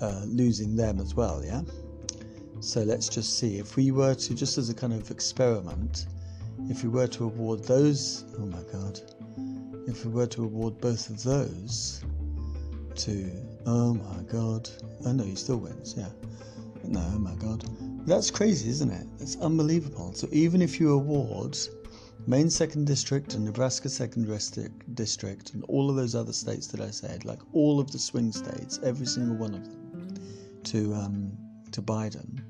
uh, 0.00 0.22
losing 0.26 0.76
them 0.76 1.00
as 1.00 1.14
well. 1.14 1.44
Yeah. 1.44 1.62
So 2.60 2.82
let's 2.82 3.08
just 3.08 3.38
see 3.38 3.58
if 3.58 3.76
we 3.76 3.90
were 3.90 4.14
to 4.14 4.34
just 4.34 4.58
as 4.58 4.70
a 4.70 4.74
kind 4.74 4.92
of 4.92 5.10
experiment, 5.10 6.06
if 6.68 6.82
we 6.82 6.88
were 6.88 7.06
to 7.08 7.24
award 7.24 7.64
those. 7.64 8.24
Oh 8.38 8.46
my 8.46 8.62
God. 8.72 9.00
If 9.86 10.04
we 10.04 10.12
were 10.12 10.26
to 10.26 10.44
award 10.44 10.80
both 10.80 11.10
of 11.10 11.22
those 11.22 12.02
to. 12.96 13.30
Oh 13.66 13.94
my 13.94 14.22
God. 14.30 14.68
Oh 15.04 15.12
no, 15.12 15.24
he 15.24 15.34
still 15.34 15.58
wins. 15.58 15.94
Yeah. 15.96 16.08
No, 16.84 17.00
oh 17.14 17.18
my 17.18 17.34
God. 17.36 17.64
That's 18.06 18.30
crazy, 18.30 18.70
isn't 18.70 18.90
it? 18.90 19.06
It's 19.20 19.36
unbelievable. 19.36 20.12
So 20.14 20.28
even 20.30 20.62
if 20.62 20.78
you 20.78 20.92
award 20.92 21.58
Maine 22.28 22.50
second 22.50 22.86
district 22.86 23.34
and 23.34 23.44
Nebraska 23.44 23.88
second 23.88 24.26
district 24.94 25.54
and 25.54 25.64
all 25.64 25.90
of 25.90 25.96
those 25.96 26.14
other 26.14 26.32
states 26.32 26.66
that 26.68 26.80
I 26.80 26.90
said, 26.90 27.24
like 27.24 27.40
all 27.52 27.78
of 27.78 27.90
the 27.90 27.98
swing 27.98 28.32
states, 28.32 28.80
every 28.82 29.06
single 29.06 29.36
one 29.36 29.54
of 29.54 29.64
them, 29.64 30.14
to 30.64 30.94
um, 30.94 31.36
to 31.76 31.82
Biden. 31.82 32.40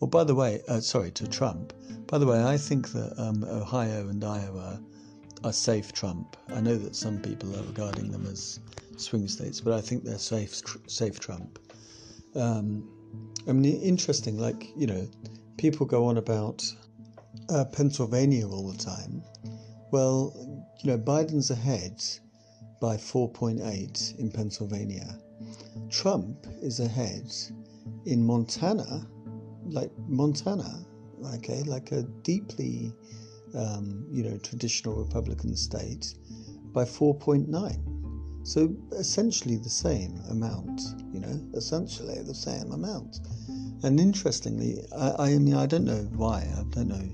Well, 0.00 0.08
by 0.08 0.24
the 0.24 0.34
way, 0.34 0.62
uh, 0.68 0.80
sorry, 0.80 1.10
to 1.12 1.28
Trump. 1.28 1.74
By 2.06 2.16
the 2.16 2.26
way, 2.26 2.42
I 2.42 2.56
think 2.56 2.92
that 2.92 3.12
um, 3.18 3.44
Ohio 3.44 4.08
and 4.08 4.24
Iowa 4.24 4.80
are 5.44 5.52
safe 5.52 5.92
Trump. 5.92 6.34
I 6.48 6.60
know 6.62 6.76
that 6.76 6.96
some 6.96 7.18
people 7.18 7.54
are 7.54 7.62
regarding 7.64 8.10
them 8.10 8.24
as 8.26 8.58
swing 8.96 9.28
states, 9.28 9.60
but 9.60 9.74
I 9.74 9.82
think 9.82 10.02
they're 10.02 10.18
safe, 10.18 10.62
safe 10.86 11.20
Trump. 11.20 11.58
Um, 12.34 12.88
I 13.46 13.52
mean, 13.52 13.82
interesting. 13.82 14.38
Like 14.38 14.70
you 14.74 14.86
know, 14.86 15.06
people 15.58 15.84
go 15.84 16.06
on 16.06 16.16
about 16.16 16.64
uh, 17.50 17.66
Pennsylvania 17.66 18.48
all 18.48 18.72
the 18.72 18.78
time. 18.78 19.22
Well, 19.90 20.32
you 20.82 20.90
know, 20.90 20.98
Biden's 20.98 21.50
ahead 21.50 22.02
by 22.80 22.96
4.8 22.96 24.18
in 24.18 24.30
Pennsylvania. 24.30 25.18
Trump 25.90 26.46
is 26.62 26.80
ahead 26.80 27.30
in 28.04 28.24
Montana, 28.24 29.06
like 29.66 29.90
Montana, 30.06 30.84
okay, 31.36 31.62
like 31.62 31.92
a 31.92 32.02
deeply, 32.22 32.92
um, 33.54 34.06
you 34.10 34.22
know, 34.22 34.38
traditional 34.38 34.94
Republican 34.96 35.56
state, 35.56 36.14
by 36.72 36.84
4.9. 36.84 38.46
So 38.46 38.74
essentially 38.92 39.56
the 39.56 39.68
same 39.68 40.20
amount, 40.30 40.80
you 41.12 41.20
know, 41.20 41.40
essentially 41.54 42.22
the 42.22 42.34
same 42.34 42.72
amount. 42.72 43.18
And 43.82 44.00
interestingly, 44.00 44.84
I, 44.96 45.14
I 45.18 45.38
mean, 45.38 45.54
I 45.54 45.66
don't 45.66 45.84
know 45.84 46.08
why, 46.16 46.48
I 46.56 46.62
don't 46.70 46.88
know 46.88 47.08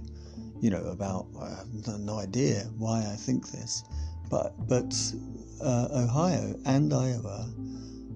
you 0.65 0.71
know, 0.71 0.85
about 0.87 1.27
I 1.39 1.51
have 1.51 2.01
no 2.01 2.19
idea 2.19 2.61
why 2.79 3.01
I 3.01 3.17
think 3.17 3.51
this, 3.51 3.85
but 4.31 4.55
but 4.67 4.95
uh, 5.63 5.89
Ohio 5.93 6.59
and 6.65 6.91
Iowa, 6.91 7.53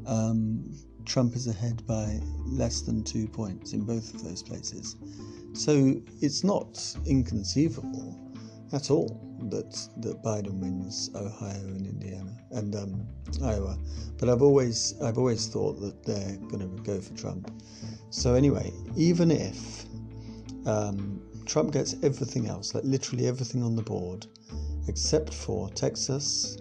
um, 0.07 0.65
Trump 1.09 1.35
is 1.35 1.47
ahead 1.47 1.85
by 1.87 2.21
less 2.47 2.83
than 2.83 3.03
two 3.03 3.27
points 3.27 3.73
in 3.73 3.85
both 3.85 4.15
of 4.15 4.23
those 4.23 4.43
places. 4.43 4.97
So 5.55 6.01
it's 6.21 6.45
not 6.45 6.79
inconceivable 7.07 8.17
at 8.73 8.91
all 8.91 9.25
that 9.51 9.75
that 10.03 10.23
Biden 10.23 10.61
wins 10.61 11.11
Ohio 11.15 11.61
and 11.61 11.87
Indiana 11.87 12.37
and 12.51 12.77
um, 12.77 13.07
Iowa. 13.43 13.79
But 14.19 14.29
I've 14.29 14.43
always 14.43 14.95
I've 15.03 15.19
always 15.19 15.47
thought 15.49 15.81
that 15.81 16.05
they're 16.05 16.37
going 16.49 16.61
to 16.61 16.83
go 16.83 17.01
for 17.01 17.15
Trump. 17.15 17.51
So 18.11 18.35
anyway, 18.35 18.73
even 18.97 19.31
if 19.31 19.85
um, 20.67 21.23
Trump 21.47 21.73
gets 21.73 21.97
everything 22.03 22.47
else, 22.47 22.75
like 22.75 22.85
literally 22.85 23.27
everything 23.27 23.63
on 23.63 23.75
the 23.75 23.83
board, 23.83 24.27
except 24.87 25.33
for 25.33 25.71
Texas. 25.71 26.59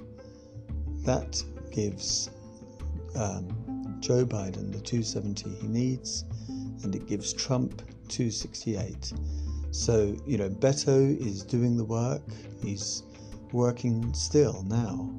That 1.04 1.42
gives 1.72 2.30
um, 3.16 3.77
Joe 4.00 4.26
Biden 4.26 4.72
the 4.72 4.80
270 4.80 5.50
he 5.50 5.68
needs, 5.68 6.26
and 6.84 6.96
it 6.96 7.08
gives 7.08 7.34
Trump 7.34 7.82
268. 8.08 9.14
So, 9.72 10.16
you 10.26 10.38
know, 10.38 10.50
Beto 10.50 11.20
is 11.20 11.44
doing 11.44 11.78
the 11.78 11.84
work. 11.84 12.22
He's 12.64 13.04
working 13.52 14.14
still 14.14 14.64
now 14.68 15.10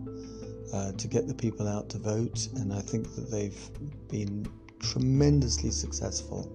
uh, 0.72 0.92
to 0.92 1.08
get 1.08 1.26
the 1.26 1.34
people 1.34 1.68
out 1.68 1.88
to 1.90 1.98
vote, 1.98 2.48
and 2.56 2.72
I 2.72 2.80
think 2.80 3.14
that 3.14 3.30
they've 3.30 3.70
been 4.08 4.46
tremendously 4.80 5.70
successful. 5.70 6.50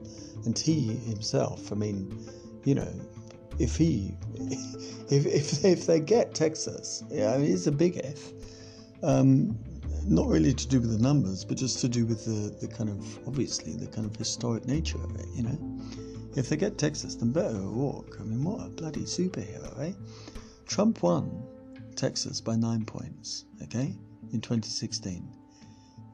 And 0.46 0.58
he 0.58 0.96
himself, 0.96 1.72
I 1.72 1.76
mean, 1.76 2.28
you 2.64 2.76
know, 2.76 2.94
if 3.60 3.76
he, 3.76 4.16
if 5.10 5.26
if 5.26 5.52
they, 5.62 5.72
if 5.72 5.86
they 5.86 6.00
get 6.00 6.34
Texas, 6.34 7.04
yeah, 7.10 7.34
I 7.34 7.38
mean, 7.38 7.54
it's 7.54 7.68
a 7.68 7.72
big 7.72 7.98
if. 7.98 8.32
Um, 9.04 9.58
not 10.06 10.28
really 10.28 10.54
to 10.54 10.68
do 10.68 10.80
with 10.80 10.92
the 10.92 11.02
numbers, 11.02 11.46
but 11.46 11.58
just 11.58 11.80
to 11.80 11.90
do 11.90 12.06
with 12.06 12.26
the, 12.26 12.56
the 12.66 12.74
kind 12.74 12.90
of, 12.90 13.28
obviously, 13.28 13.74
the 13.74 13.88
kind 13.88 14.06
of 14.06 14.16
historic 14.16 14.66
nature 14.66 14.98
of 15.04 15.16
it, 15.16 15.28
you 15.36 15.44
know? 15.44 15.80
If 16.36 16.50
they 16.50 16.58
get 16.58 16.78
Texas, 16.78 17.16
then 17.16 17.32
Beto 17.32 17.56
O'Rourke. 17.56 18.18
I 18.20 18.24
mean, 18.24 18.44
what 18.44 18.66
a 18.66 18.70
bloody 18.70 19.04
superhero, 19.04 19.80
eh? 19.80 19.94
Trump 20.66 21.04
won 21.04 21.44
Texas 21.96 22.42
by 22.42 22.56
nine 22.56 22.86
points, 22.86 23.46
okay, 23.62 23.96
in 24.32 24.42
2016. 24.42 25.28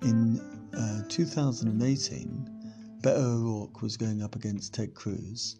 In 0.03 0.39
uh, 0.73 1.03
2018, 1.07 2.99
Beto 3.01 3.17
O'Rourke 3.17 3.81
was 3.81 3.95
going 3.95 4.21
up 4.21 4.35
against 4.35 4.73
Ted 4.73 4.93
Cruz, 4.93 5.55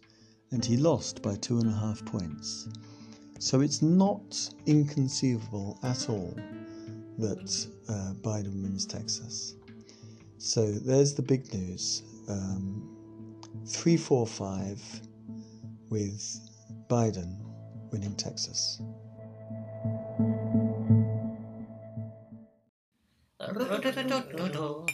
and 0.50 0.64
he 0.64 0.76
lost 0.76 1.22
by 1.22 1.36
two 1.36 1.58
and 1.58 1.68
a 1.68 1.74
half 1.74 2.04
points. 2.04 2.68
So 3.38 3.62
it's 3.62 3.80
not 3.80 4.50
inconceivable 4.66 5.78
at 5.82 6.10
all 6.10 6.36
that 7.16 7.66
uh, 7.90 8.12
Biden 8.22 8.62
wins 8.62 8.86
Texas. 8.86 9.56
So 10.38 10.70
there's 10.70 11.14
the 11.14 11.22
big 11.22 11.52
news. 11.52 12.02
Um, 12.28 12.86
345 13.66 15.02
with 15.90 16.40
Biden 16.88 17.36
winning 17.90 18.14
Texas. 18.14 18.80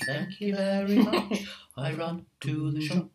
Thank 0.07 0.41
you 0.41 0.57
very 0.57 0.97
much. 0.97 1.47
I 1.77 1.93
run 1.93 2.25
to 2.41 2.71
the 2.71 2.81
shop, 2.81 3.11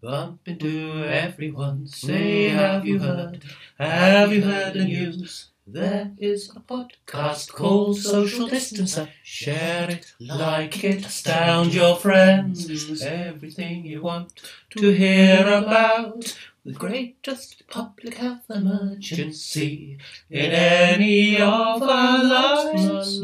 bump 0.00 0.40
into 0.46 1.04
everyone. 1.04 1.86
Say, 1.86 2.48
have 2.48 2.86
you 2.86 2.98
heard? 2.98 3.42
Have 3.78 4.32
you 4.32 4.42
heard 4.42 4.74
the 4.74 4.84
news? 4.84 5.50
There 5.70 6.12
is 6.16 6.48
a 6.56 6.60
podcast 6.60 7.52
called 7.52 7.98
Social 7.98 8.48
Distancer. 8.48 9.10
Share 9.22 9.90
it, 9.90 10.14
like 10.18 10.82
it, 10.82 11.04
astound 11.04 11.74
your 11.74 11.94
friends. 11.94 13.02
Everything 13.02 13.84
you 13.84 14.00
want 14.00 14.32
to 14.70 14.90
hear 14.92 15.46
about 15.46 16.38
the 16.64 16.72
greatest 16.72 17.68
public 17.68 18.14
health 18.14 18.48
emergency 18.48 19.98
in 20.30 20.50
any 20.52 21.36
of 21.36 21.82
our 21.82 22.24
lives. 22.24 23.20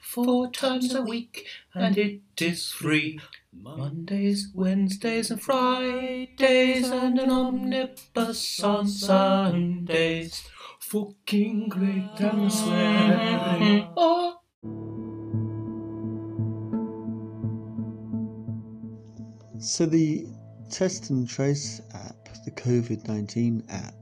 Four 0.00 0.50
times 0.50 0.92
a 0.92 1.02
week, 1.02 1.46
and 1.72 1.96
it 1.96 2.22
is 2.40 2.72
free. 2.72 3.20
Mondays, 3.52 4.48
Wednesdays, 4.52 5.30
and 5.30 5.40
Fridays, 5.40 6.90
and 6.90 7.16
an 7.20 7.30
omnibus 7.30 8.60
on 8.60 8.88
Sundays. 8.88 10.48
Fucking 10.90 11.68
great 11.68 12.18
and 12.18 12.52
swearing. 12.52 13.86
Oh. 13.96 14.34
So 19.60 19.86
the 19.86 20.26
test 20.68 21.10
and 21.10 21.28
trace 21.28 21.80
app, 21.94 22.16
the 22.44 22.50
COVID 22.50 23.06
19 23.06 23.62
app, 23.68 23.94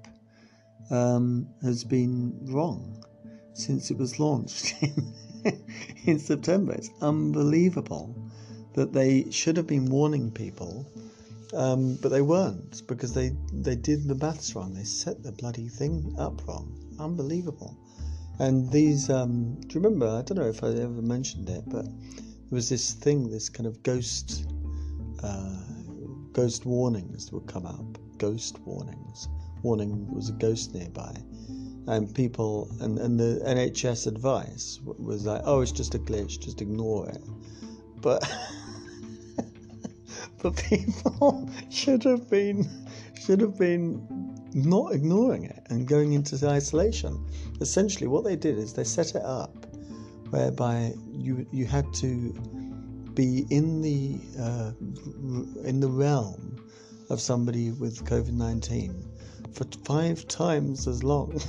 um, 0.90 1.46
has 1.60 1.84
been 1.84 2.34
wrong 2.46 3.04
since 3.52 3.90
it 3.90 3.98
was 3.98 4.18
launched 4.18 4.72
in, 4.82 5.12
in 6.06 6.18
September. 6.18 6.72
It's 6.72 6.88
unbelievable 7.02 8.16
that 8.72 8.94
they 8.94 9.30
should 9.30 9.58
have 9.58 9.66
been 9.66 9.90
warning 9.90 10.30
people, 10.30 10.90
um, 11.54 11.96
but 12.02 12.10
they 12.10 12.22
weren't 12.22 12.86
because 12.86 13.14
they, 13.14 13.32
they 13.52 13.76
did 13.76 14.06
the 14.06 14.14
maths 14.14 14.54
wrong. 14.54 14.74
They 14.74 14.84
set 14.84 15.22
the 15.22 15.32
bloody 15.32 15.68
thing 15.68 16.14
up 16.18 16.46
wrong. 16.46 16.78
Unbelievable. 16.98 17.76
And 18.38 18.70
these, 18.70 19.10
um, 19.10 19.60
do 19.62 19.78
you 19.78 19.80
remember? 19.80 20.06
I 20.06 20.22
don't 20.22 20.36
know 20.36 20.48
if 20.48 20.62
I 20.62 20.68
ever 20.68 21.02
mentioned 21.02 21.48
it, 21.48 21.64
but 21.66 21.84
there 21.84 22.52
was 22.52 22.68
this 22.68 22.92
thing, 22.92 23.30
this 23.30 23.48
kind 23.48 23.66
of 23.66 23.82
ghost. 23.82 24.46
Uh, 25.22 25.56
ghost 26.32 26.64
warnings 26.64 27.32
would 27.32 27.46
come 27.46 27.66
up. 27.66 27.98
Ghost 28.18 28.60
warnings. 28.60 29.28
Warning 29.62 30.12
was 30.14 30.28
a 30.28 30.34
ghost 30.34 30.74
nearby. 30.74 31.16
And 31.88 32.14
people, 32.14 32.70
and, 32.80 32.98
and 32.98 33.18
the 33.18 33.42
NHS 33.44 34.06
advice 34.06 34.78
was 34.84 35.26
like, 35.26 35.40
oh, 35.44 35.62
it's 35.62 35.72
just 35.72 35.94
a 35.94 35.98
glitch, 35.98 36.38
just 36.38 36.60
ignore 36.60 37.08
it. 37.08 37.22
But, 38.00 38.22
but 40.42 40.56
people 40.56 41.50
should 41.70 42.04
have 42.04 42.28
been, 42.30 42.68
should 43.18 43.40
have 43.40 43.58
been 43.58 44.06
not 44.54 44.94
ignoring 44.94 45.44
it 45.44 45.62
and 45.68 45.86
going 45.86 46.12
into 46.12 46.48
isolation. 46.48 47.26
Essentially, 47.60 48.06
what 48.06 48.24
they 48.24 48.36
did 48.36 48.58
is 48.58 48.72
they 48.72 48.84
set 48.84 49.14
it 49.14 49.22
up 49.22 49.66
whereby 50.30 50.92
you 51.10 51.46
you 51.52 51.64
had 51.64 51.92
to 51.94 52.32
be 53.14 53.46
in 53.50 53.80
the 53.80 54.20
uh, 54.38 54.72
in 55.64 55.80
the 55.80 55.88
realm 55.88 56.56
of 57.10 57.20
somebody 57.20 57.70
with 57.72 58.04
COVID 58.04 58.32
nineteen 58.32 59.04
for 59.52 59.64
five 59.84 60.26
times 60.28 60.86
as 60.86 61.02
long 61.02 61.32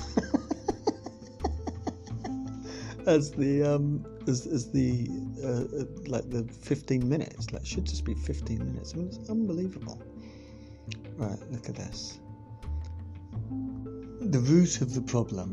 as 3.05 3.31
the 3.31 3.63
um, 3.63 4.05
as, 4.29 4.47
as 4.47 4.71
the 4.71 5.09
uh, 5.43 5.85
like 6.07 6.29
the 6.29 6.43
fifteen 6.53 7.07
minutes. 7.09 7.51
Like 7.51 7.65
should 7.65 7.85
just 7.85 8.05
be 8.05 8.13
fifteen 8.13 8.65
minutes. 8.65 8.93
I 8.93 8.97
mean, 8.97 9.07
it's 9.07 9.29
unbelievable. 9.29 10.01
Right, 11.17 11.39
look 11.51 11.67
at 11.67 11.75
this. 11.75 12.19
The 14.21 14.39
root 14.39 14.81
of 14.81 14.93
the 14.93 15.01
problem 15.01 15.49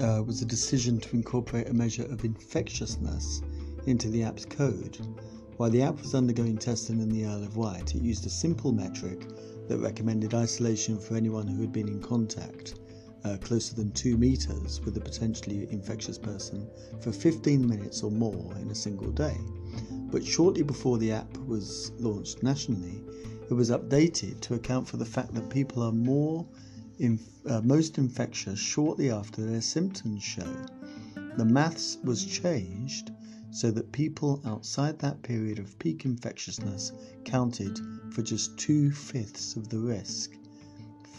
uh, 0.00 0.22
was 0.26 0.42
a 0.42 0.46
decision 0.46 0.98
to 1.00 1.10
incorporate 1.14 1.68
a 1.68 1.74
measure 1.74 2.04
of 2.04 2.24
infectiousness 2.24 3.42
into 3.86 4.08
the 4.08 4.22
app's 4.24 4.44
code. 4.44 4.98
While 5.56 5.70
the 5.70 5.82
app 5.82 6.00
was 6.00 6.14
undergoing 6.14 6.58
testing 6.58 7.00
in 7.00 7.08
the 7.10 7.26
Isle 7.26 7.44
of 7.44 7.56
Wight, 7.56 7.94
it 7.94 8.02
used 8.02 8.26
a 8.26 8.30
simple 8.30 8.72
metric 8.72 9.28
that 9.68 9.78
recommended 9.78 10.34
isolation 10.34 10.98
for 10.98 11.14
anyone 11.14 11.46
who 11.46 11.60
had 11.60 11.72
been 11.72 11.88
in 11.88 12.00
contact 12.00 12.74
uh, 13.24 13.36
closer 13.38 13.74
than 13.74 13.90
two 13.92 14.16
meters 14.16 14.80
with 14.84 14.96
a 14.96 15.00
potentially 15.00 15.66
infectious 15.70 16.18
person 16.18 16.68
for 17.00 17.12
15 17.12 17.66
minutes 17.66 18.02
or 18.02 18.10
more 18.10 18.54
in 18.60 18.70
a 18.70 18.74
single 18.74 19.10
day. 19.10 19.36
But 20.10 20.24
shortly 20.24 20.62
before 20.62 20.98
the 20.98 21.12
app 21.12 21.36
was 21.38 21.92
launched 21.98 22.42
nationally, 22.42 23.02
it 23.50 23.54
was 23.54 23.70
updated 23.70 24.40
to 24.42 24.54
account 24.54 24.86
for 24.86 24.96
the 24.96 25.04
fact 25.04 25.34
that 25.34 25.50
people 25.50 25.82
are 25.82 25.92
more 25.92 26.46
inf- 26.98 27.46
uh, 27.46 27.60
most 27.62 27.98
infectious 27.98 28.58
shortly 28.58 29.10
after 29.10 29.44
their 29.44 29.60
symptoms 29.60 30.22
show. 30.22 30.66
The 31.36 31.44
maths 31.44 31.98
was 32.04 32.24
changed 32.24 33.10
so 33.50 33.70
that 33.70 33.92
people 33.92 34.40
outside 34.44 34.98
that 34.98 35.22
period 35.22 35.58
of 35.58 35.78
peak 35.78 36.04
infectiousness 36.04 36.92
counted 37.24 37.78
for 38.10 38.22
just 38.22 38.56
two 38.58 38.90
fifths 38.90 39.56
of 39.56 39.68
the 39.68 39.78
risk. 39.78 40.32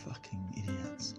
Fucking 0.06 0.63
idiots. 0.63 1.15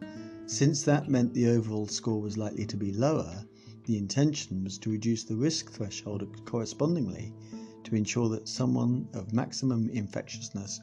Since 0.49 0.83
that 0.85 1.09
meant 1.11 1.35
the 1.35 1.49
overall 1.49 1.89
score 1.89 2.21
was 2.21 2.39
likely 2.39 2.67
to 2.67 2.77
be 2.77 2.93
lower, 2.93 3.45
the 3.85 3.99
intention 3.99 4.63
was 4.63 4.79
to 4.79 4.91
reduce 4.91 5.25
the 5.25 5.35
risk 5.35 5.73
threshold 5.73 6.25
correspondingly 6.45 7.35
to 7.83 7.97
ensure 7.97 8.29
that 8.29 8.49
someone 8.49 9.09
of 9.13 9.33
maximum 9.33 9.91
infectiousness 9.91 10.81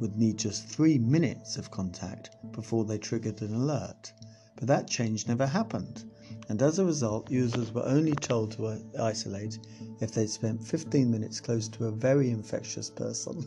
would 0.00 0.16
need 0.16 0.38
just 0.38 0.66
three 0.66 0.98
minutes 0.98 1.56
of 1.56 1.70
contact 1.70 2.30
before 2.50 2.84
they 2.84 2.98
triggered 2.98 3.40
an 3.42 3.54
alert. 3.54 4.12
But 4.56 4.66
that 4.66 4.88
change 4.88 5.28
never 5.28 5.46
happened, 5.46 6.04
and 6.48 6.60
as 6.60 6.80
a 6.80 6.84
result, 6.84 7.30
users 7.30 7.72
were 7.72 7.86
only 7.86 8.14
told 8.14 8.50
to 8.52 8.82
isolate 8.98 9.60
if 10.00 10.12
they'd 10.12 10.30
spent 10.30 10.64
15 10.66 11.08
minutes 11.08 11.40
close 11.40 11.68
to 11.68 11.86
a 11.86 11.92
very 11.92 12.30
infectious 12.30 12.90
person, 12.90 13.46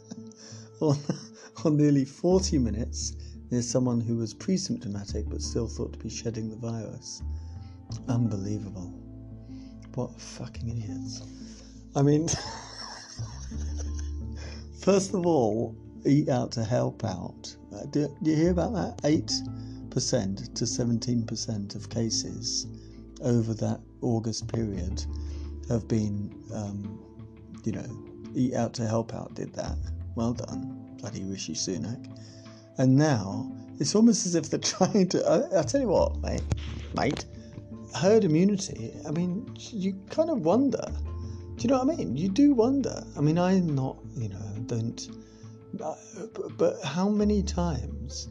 or, 0.80 0.96
nearly 1.72 2.04
40 2.04 2.58
minutes 2.58 3.14
near 3.50 3.62
someone 3.62 4.00
who 4.00 4.16
was 4.16 4.34
pre 4.34 4.56
symptomatic 4.56 5.28
but 5.28 5.42
still 5.42 5.68
thought 5.68 5.92
to 5.92 5.98
be 5.98 6.08
shedding 6.08 6.50
the 6.50 6.56
virus. 6.56 7.22
Unbelievable. 8.08 8.92
What 9.94 10.20
fucking 10.20 10.68
idiots. 10.68 11.22
I 11.94 12.02
mean, 12.02 12.28
first 14.82 15.14
of 15.14 15.24
all, 15.24 15.76
eat 16.04 16.28
out 16.28 16.52
to 16.52 16.64
help 16.64 17.04
out. 17.04 17.54
Uh, 17.74 17.84
do, 17.90 18.14
do 18.22 18.30
you 18.30 18.36
hear 18.36 18.50
about 18.50 18.74
that? 18.74 18.98
8% 19.02 20.54
to 20.54 20.64
17% 20.64 21.74
of 21.74 21.90
cases 21.90 22.66
over 23.22 23.54
that 23.54 23.80
August 24.02 24.52
period 24.52 25.04
have 25.68 25.88
been, 25.88 26.34
um, 26.54 27.02
you 27.64 27.72
know, 27.72 27.86
Eat 28.34 28.54
Out 28.54 28.74
to 28.74 28.86
Help 28.86 29.14
Out 29.14 29.34
did 29.34 29.54
that. 29.54 29.76
Well 30.14 30.34
done, 30.34 30.96
bloody 30.98 31.24
Rishi 31.24 31.54
Sunak. 31.54 32.06
And 32.78 32.96
now 32.96 33.50
it's 33.78 33.94
almost 33.94 34.26
as 34.26 34.34
if 34.34 34.50
they're 34.50 34.60
trying 34.76 35.08
to. 35.10 35.24
I, 35.26 35.56
will 35.56 35.64
tell 35.64 35.80
you 35.80 35.88
what, 35.88 36.18
mate, 36.18 36.42
mate, 36.94 37.24
herd 37.94 38.24
immunity. 38.24 38.92
I 39.06 39.10
mean, 39.10 39.54
you 39.56 39.98
kind 40.10 40.30
of 40.30 40.40
wonder. 40.40 40.84
Do 41.56 41.62
you 41.62 41.68
know 41.68 41.82
what 41.82 41.94
I 41.94 41.96
mean? 41.96 42.16
You 42.16 42.28
do 42.28 42.52
wonder. 42.52 43.02
I 43.16 43.20
mean, 43.20 43.38
I'm 43.38 43.74
not, 43.74 43.96
you 44.16 44.28
know, 44.28 44.54
don't. 44.66 45.08
But 46.58 46.82
how 46.84 47.08
many 47.08 47.42
times? 47.42 48.28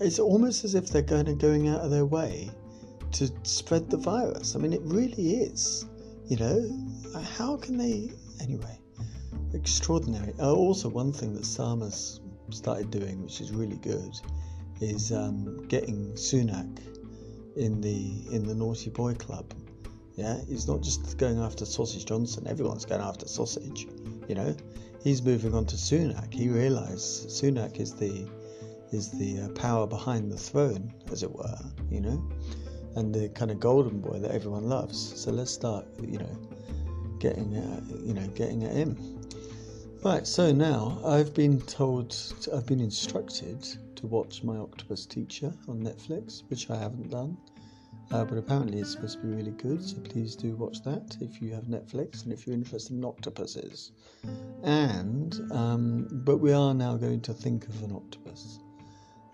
It's 0.00 0.18
almost 0.18 0.64
as 0.64 0.74
if 0.74 0.90
they're 0.90 1.02
going 1.02 1.38
going 1.38 1.68
out 1.68 1.80
of 1.80 1.90
their 1.90 2.04
way 2.04 2.50
to 3.12 3.30
spread 3.44 3.88
the 3.88 3.96
virus. 3.96 4.54
I 4.54 4.58
mean, 4.58 4.72
it 4.72 4.82
really 4.84 5.36
is. 5.36 5.86
You 6.28 6.36
know, 6.36 7.20
how 7.38 7.56
can 7.56 7.78
they 7.78 8.12
anyway? 8.40 8.78
Extraordinary. 9.54 10.34
Uh, 10.38 10.52
also, 10.52 10.88
one 10.88 11.12
thing 11.12 11.34
that 11.34 11.44
Starmer's 11.44 12.20
started 12.50 12.90
doing, 12.90 13.22
which 13.22 13.40
is 13.40 13.52
really 13.52 13.76
good, 13.76 14.18
is 14.80 15.12
um, 15.12 15.66
getting 15.68 16.12
Sunak 16.12 16.80
in 17.56 17.80
the 17.80 18.24
in 18.30 18.46
the 18.46 18.54
naughty 18.54 18.90
boy 18.90 19.14
club. 19.14 19.52
Yeah, 20.14 20.38
he's 20.48 20.66
not 20.66 20.82
just 20.82 21.18
going 21.18 21.38
after 21.38 21.66
Sausage 21.66 22.06
Johnson. 22.06 22.46
Everyone's 22.46 22.84
going 22.84 23.02
after 23.02 23.28
Sausage. 23.28 23.86
You 24.28 24.34
know, 24.34 24.56
he's 25.02 25.22
moving 25.22 25.54
on 25.54 25.66
to 25.66 25.76
Sunak. 25.76 26.32
He 26.32 26.48
realised 26.48 27.28
Sunak 27.28 27.78
is 27.80 27.94
the 27.94 28.28
is 28.92 29.10
the 29.10 29.42
uh, 29.42 29.48
power 29.50 29.86
behind 29.86 30.30
the 30.30 30.38
throne, 30.38 30.92
as 31.10 31.22
it 31.22 31.30
were. 31.30 31.58
You 31.90 32.00
know, 32.00 32.30
and 32.96 33.14
the 33.14 33.28
kind 33.30 33.50
of 33.50 33.60
golden 33.60 34.00
boy 34.00 34.18
that 34.20 34.30
everyone 34.30 34.68
loves. 34.68 35.20
So 35.20 35.30
let's 35.30 35.50
start. 35.50 35.86
You 36.02 36.18
know, 36.18 36.38
getting 37.18 37.56
uh, 37.56 37.80
you 38.04 38.14
know 38.14 38.26
getting 38.28 38.64
at 38.64 38.72
him. 38.72 38.96
Right, 40.06 40.24
so 40.24 40.52
now 40.52 41.00
I've 41.04 41.34
been 41.34 41.60
told, 41.62 42.16
I've 42.54 42.64
been 42.64 42.78
instructed 42.78 43.66
to 43.96 44.06
watch 44.06 44.44
My 44.44 44.56
Octopus 44.56 45.04
Teacher 45.04 45.52
on 45.66 45.82
Netflix, 45.82 46.44
which 46.48 46.70
I 46.70 46.76
haven't 46.76 47.10
done. 47.10 47.36
Uh, 48.12 48.24
but 48.24 48.38
apparently 48.38 48.78
it's 48.78 48.92
supposed 48.92 49.20
to 49.20 49.26
be 49.26 49.34
really 49.34 49.50
good, 49.50 49.82
so 49.82 49.96
please 49.98 50.36
do 50.36 50.54
watch 50.54 50.80
that 50.84 51.16
if 51.20 51.42
you 51.42 51.52
have 51.52 51.64
Netflix 51.64 52.22
and 52.22 52.32
if 52.32 52.46
you're 52.46 52.54
interested 52.54 52.94
in 52.94 53.04
octopuses. 53.04 53.90
And, 54.62 55.40
um, 55.50 56.06
but 56.24 56.36
we 56.36 56.52
are 56.52 56.72
now 56.72 56.96
going 56.96 57.20
to 57.22 57.34
think 57.34 57.66
of 57.66 57.82
an 57.82 57.90
octopus. 57.90 58.60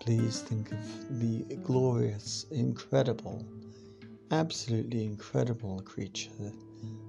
Please 0.00 0.40
think 0.40 0.72
of 0.72 1.20
the 1.20 1.54
glorious, 1.56 2.46
incredible, 2.50 3.44
absolutely 4.30 5.04
incredible 5.04 5.82
creature, 5.82 6.50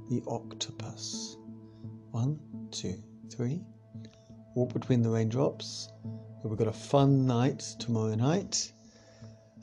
the 0.10 0.22
octopus. 0.28 1.38
One, 2.12 2.38
two, 2.70 3.02
three. 3.32 3.62
Walk 4.56 4.74
between 4.74 5.02
the 5.02 5.10
raindrops. 5.10 5.90
We've 6.44 6.58
got 6.58 6.68
a 6.68 6.74
fun 6.74 7.26
night 7.26 7.60
tomorrow 7.80 8.16
night. 8.16 8.72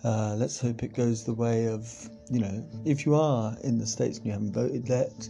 Uh, 0.03 0.35
let's 0.39 0.59
hope 0.59 0.83
it 0.83 0.95
goes 0.95 1.25
the 1.25 1.35
way 1.35 1.67
of, 1.67 1.87
you 2.31 2.41
know, 2.41 2.67
if 2.87 3.05
you 3.05 3.15
are 3.15 3.55
in 3.63 3.79
the 3.79 3.87
States 3.87 4.17
and 4.17 4.27
you 4.27 4.33
haven't 4.33 4.53
voted 4.53 4.89
yet, 4.89 5.29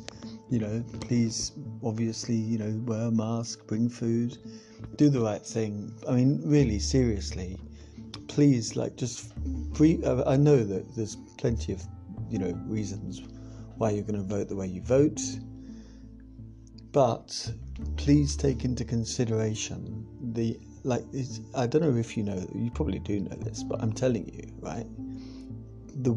you 0.48 0.60
know, 0.60 0.84
please 1.00 1.52
obviously, 1.84 2.36
you 2.36 2.56
know, 2.56 2.80
wear 2.84 3.08
a 3.08 3.10
mask, 3.10 3.66
bring 3.66 3.88
food, 3.88 4.38
do 4.96 5.10
the 5.10 5.20
right 5.20 5.44
thing. 5.44 5.92
I 6.08 6.12
mean, 6.12 6.40
really, 6.44 6.78
seriously, 6.78 7.58
please, 8.28 8.76
like, 8.76 8.96
just 8.96 9.32
free. 9.74 10.00
I 10.04 10.36
know 10.36 10.62
that 10.62 10.94
there's 10.94 11.16
plenty 11.36 11.72
of, 11.72 11.82
you 12.28 12.38
know, 12.38 12.52
reasons 12.66 13.22
why 13.76 13.90
you're 13.90 14.04
going 14.04 14.22
to 14.22 14.36
vote 14.36 14.48
the 14.48 14.56
way 14.56 14.68
you 14.68 14.82
vote, 14.82 15.20
but 16.92 17.52
please 17.96 18.36
take 18.36 18.64
into 18.64 18.84
consideration 18.84 20.06
the 20.32 20.58
like 20.82 21.04
I 21.54 21.66
don't 21.66 21.82
know 21.82 21.96
if 21.96 22.16
you 22.16 22.22
know 22.22 22.46
you 22.54 22.70
probably 22.70 22.98
do 22.98 23.20
know 23.20 23.36
this 23.36 23.62
but 23.62 23.82
I'm 23.82 23.92
telling 23.92 24.28
you 24.32 24.52
right? 24.60 24.86
The 26.02 26.12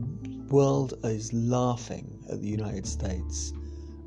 world 0.49 0.93
is 1.03 1.33
laughing 1.33 2.23
at 2.31 2.41
the 2.41 2.47
United 2.47 2.87
States 2.87 3.53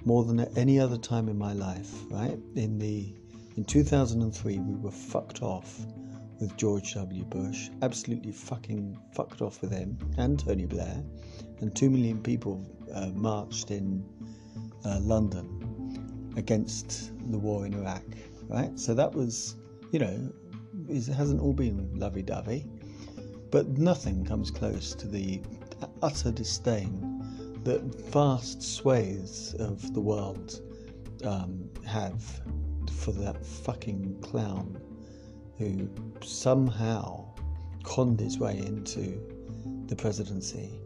more 0.05 0.25
than 0.25 0.41
at 0.41 0.57
any 0.57 0.81
other 0.81 0.97
time 0.97 1.29
in 1.29 1.39
my 1.39 1.53
life 1.53 1.93
right? 2.11 2.39
In 2.55 2.79
the 2.79 3.15
in 3.57 3.65
2003 3.65 4.59
we 4.59 4.75
were 4.77 4.91
fucked 4.91 5.43
off 5.43 5.81
with 6.41 6.57
George 6.57 6.95
W. 6.95 7.25
Bush 7.25 7.71
absolutely 7.83 8.33
fucking 8.33 8.99
fucked 9.13 9.41
off 9.41 9.61
with 9.61 9.73
him 9.73 9.99
and 10.19 10.39
Tony 10.39 10.67
Blair 10.67 11.03
and 11.61 11.75
2 11.75 11.91
million 11.91 12.23
people 12.23 12.65
uh, 12.95 13.07
marched 13.15 13.71
in 13.71 14.05
uh, 14.85 15.01
London 15.01 15.56
against 16.37 17.13
the 17.31 17.39
war 17.39 17.67
in 17.67 17.75
Iraq, 17.75 18.05
right? 18.49 18.79
So 18.79 18.95
that 18.95 19.13
was, 19.13 19.57
you 19.91 19.99
know, 19.99 20.33
it 20.89 21.07
hasn't 21.07 21.41
all 21.41 21.53
been 21.53 21.91
lovey 21.99 22.23
dovey, 22.23 22.67
but 23.51 23.67
nothing 23.79 24.25
comes 24.25 24.51
close 24.51 24.95
to 24.95 25.09
the 25.09 25.41
utter 26.03 26.31
disdain 26.31 27.61
that 27.65 27.83
vast 28.11 28.63
swathes 28.63 29.55
of 29.55 29.93
the 29.95 30.01
world 30.01 30.61
um, 31.25 31.69
have 31.85 32.23
for 32.93 33.13
that 33.13 33.45
fucking 33.45 34.19
clown 34.21 34.81
who 35.59 35.89
somehow 36.23 37.25
conned 37.83 38.21
his 38.21 38.39
way 38.39 38.59
into 38.59 39.21
the 39.87 39.97
presidency 39.97 40.81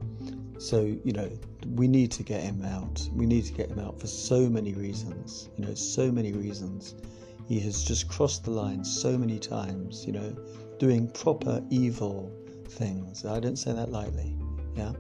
so, 0.60 0.82
you 0.82 1.14
know, 1.14 1.30
we 1.74 1.88
need 1.88 2.12
to 2.12 2.22
get 2.22 2.42
him 2.42 2.62
out. 2.66 3.08
We 3.14 3.24
need 3.24 3.46
to 3.46 3.52
get 3.54 3.70
him 3.70 3.78
out 3.78 3.98
for 3.98 4.06
so 4.06 4.46
many 4.46 4.74
reasons. 4.74 5.48
You 5.56 5.64
know, 5.64 5.72
so 5.72 6.12
many 6.12 6.32
reasons. 6.32 6.96
He 7.48 7.58
has 7.60 7.82
just 7.82 8.08
crossed 8.10 8.44
the 8.44 8.50
line 8.50 8.84
so 8.84 9.16
many 9.16 9.38
times, 9.38 10.04
you 10.06 10.12
know, 10.12 10.36
doing 10.78 11.10
proper 11.12 11.64
evil 11.70 12.30
things. 12.68 13.24
I 13.24 13.40
don't 13.40 13.56
say 13.56 13.72
that 13.72 13.90
lightly, 13.90 14.36
yeah? 14.76 14.92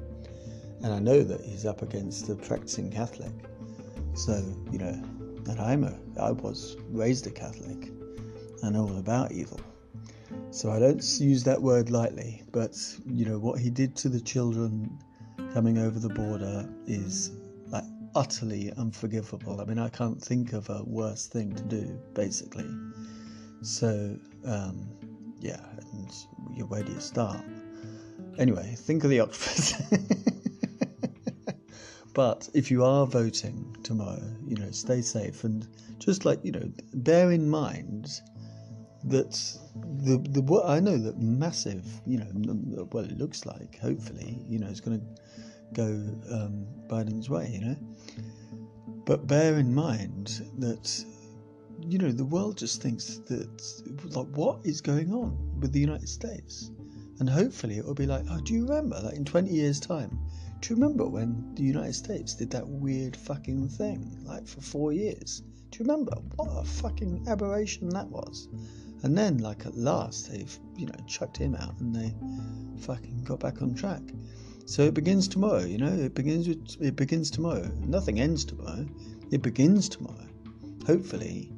And 0.82 0.94
I 0.94 0.98
know 0.98 1.22
that 1.22 1.42
he's 1.42 1.66
up 1.66 1.82
against 1.82 2.30
a 2.30 2.36
practicing 2.36 2.90
Catholic. 2.90 3.32
So, 4.14 4.42
you 4.72 4.78
know, 4.78 4.98
and 5.46 5.60
I'm 5.60 5.84
a, 5.84 5.94
I 6.18 6.30
was 6.30 6.78
raised 6.88 7.26
a 7.26 7.30
Catholic. 7.30 7.90
I 8.64 8.70
know 8.70 8.88
all 8.88 8.96
about 8.96 9.30
evil. 9.30 9.60
So 10.52 10.70
I 10.70 10.78
don't 10.78 11.04
use 11.20 11.44
that 11.44 11.60
word 11.60 11.90
lightly, 11.90 12.44
but, 12.50 12.74
you 13.06 13.26
know, 13.26 13.38
what 13.38 13.60
he 13.60 13.68
did 13.68 13.94
to 13.96 14.08
the 14.08 14.22
children 14.22 14.98
coming 15.52 15.78
over 15.78 15.98
the 15.98 16.08
border 16.08 16.68
is 16.86 17.32
like 17.66 17.84
utterly 18.14 18.72
unforgivable. 18.76 19.60
I 19.60 19.64
mean, 19.64 19.78
I 19.78 19.88
can't 19.88 20.20
think 20.20 20.52
of 20.52 20.68
a 20.70 20.82
worse 20.84 21.26
thing 21.26 21.54
to 21.54 21.62
do, 21.64 21.98
basically. 22.14 22.68
So, 23.62 24.16
um, 24.44 24.88
yeah, 25.40 25.60
and 25.92 26.68
where 26.68 26.82
do 26.82 26.92
you 26.92 27.00
start? 27.00 27.44
Anyway, 28.38 28.74
think 28.76 29.04
of 29.04 29.10
the 29.10 29.20
octopus. 29.20 29.74
but 32.14 32.48
if 32.54 32.70
you 32.70 32.84
are 32.84 33.06
voting 33.06 33.76
tomorrow, 33.82 34.22
you 34.46 34.56
know, 34.56 34.70
stay 34.70 35.02
safe 35.02 35.44
and 35.44 35.66
just 35.98 36.24
like, 36.24 36.42
you 36.44 36.52
know, 36.52 36.70
bear 36.94 37.32
in 37.32 37.48
mind 37.48 38.20
that 39.04 39.32
the 40.04 40.18
the 40.18 40.62
I 40.64 40.80
know 40.80 40.98
that 40.98 41.18
massive, 41.18 41.86
you 42.06 42.18
know, 42.18 42.86
well, 42.92 43.04
it 43.04 43.16
looks 43.16 43.46
like 43.46 43.78
hopefully, 43.78 44.38
you 44.48 44.58
know, 44.58 44.68
it's 44.68 44.80
going 44.80 45.00
to 45.00 45.06
go 45.72 45.84
um, 46.30 46.66
Biden's 46.86 47.30
way, 47.30 47.48
you 47.52 47.60
know. 47.60 47.76
But 49.06 49.26
bear 49.26 49.58
in 49.58 49.74
mind 49.74 50.42
that 50.58 51.04
you 51.80 51.98
know 51.98 52.12
the 52.12 52.24
world 52.24 52.58
just 52.58 52.82
thinks 52.82 53.20
that 53.28 54.14
like 54.14 54.26
what 54.36 54.58
is 54.64 54.80
going 54.80 55.12
on 55.12 55.60
with 55.60 55.72
the 55.72 55.80
United 55.80 56.08
States, 56.08 56.70
and 57.18 57.28
hopefully 57.28 57.78
it 57.78 57.84
will 57.84 57.94
be 57.94 58.06
like, 58.06 58.24
oh, 58.30 58.40
do 58.40 58.54
you 58.54 58.66
remember 58.66 59.00
that 59.00 59.14
in 59.14 59.24
20 59.24 59.50
years' 59.50 59.80
time? 59.80 60.18
Do 60.60 60.74
you 60.74 60.80
remember 60.80 61.06
when 61.06 61.54
the 61.54 61.62
United 61.62 61.94
States 61.94 62.34
did 62.34 62.50
that 62.50 62.68
weird 62.68 63.16
fucking 63.16 63.68
thing 63.68 64.18
like 64.24 64.46
for 64.46 64.60
four 64.60 64.92
years? 64.92 65.42
Do 65.70 65.78
you 65.78 65.84
remember 65.84 66.16
what 66.36 66.48
a 66.48 66.64
fucking 66.64 67.26
aberration 67.28 67.88
that 67.90 68.08
was? 68.08 68.48
And 69.02 69.16
then, 69.16 69.38
like 69.38 69.66
at 69.66 69.76
last, 69.76 70.30
they've 70.30 70.58
you 70.76 70.86
know 70.86 70.94
chucked 71.06 71.36
him 71.36 71.54
out 71.54 71.78
and 71.80 71.94
they 71.94 72.12
fucking 72.82 73.22
got 73.24 73.40
back 73.40 73.62
on 73.62 73.74
track. 73.74 74.02
So 74.66 74.82
it 74.82 74.94
begins 74.94 75.26
tomorrow, 75.26 75.64
you 75.64 75.78
know. 75.78 75.92
It 75.92 76.14
begins 76.14 76.48
with 76.48 76.76
it 76.80 76.96
begins 76.96 77.30
tomorrow. 77.30 77.70
Nothing 77.80 78.20
ends 78.20 78.44
tomorrow. 78.44 78.86
It 79.30 79.42
begins 79.42 79.88
tomorrow. 79.88 80.26
Hopefully, 80.86 81.50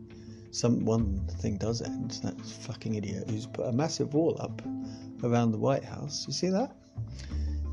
some 0.50 0.84
one 0.84 1.26
thing 1.40 1.56
does 1.56 1.82
end. 1.82 2.12
That 2.22 2.40
fucking 2.40 2.94
idiot 2.94 3.28
who's 3.28 3.46
put 3.46 3.66
a 3.66 3.72
massive 3.72 4.14
wall 4.14 4.36
up 4.40 4.62
around 5.24 5.52
the 5.52 5.58
White 5.58 5.84
House. 5.84 6.26
You 6.26 6.32
see 6.32 6.48
that? 6.48 6.76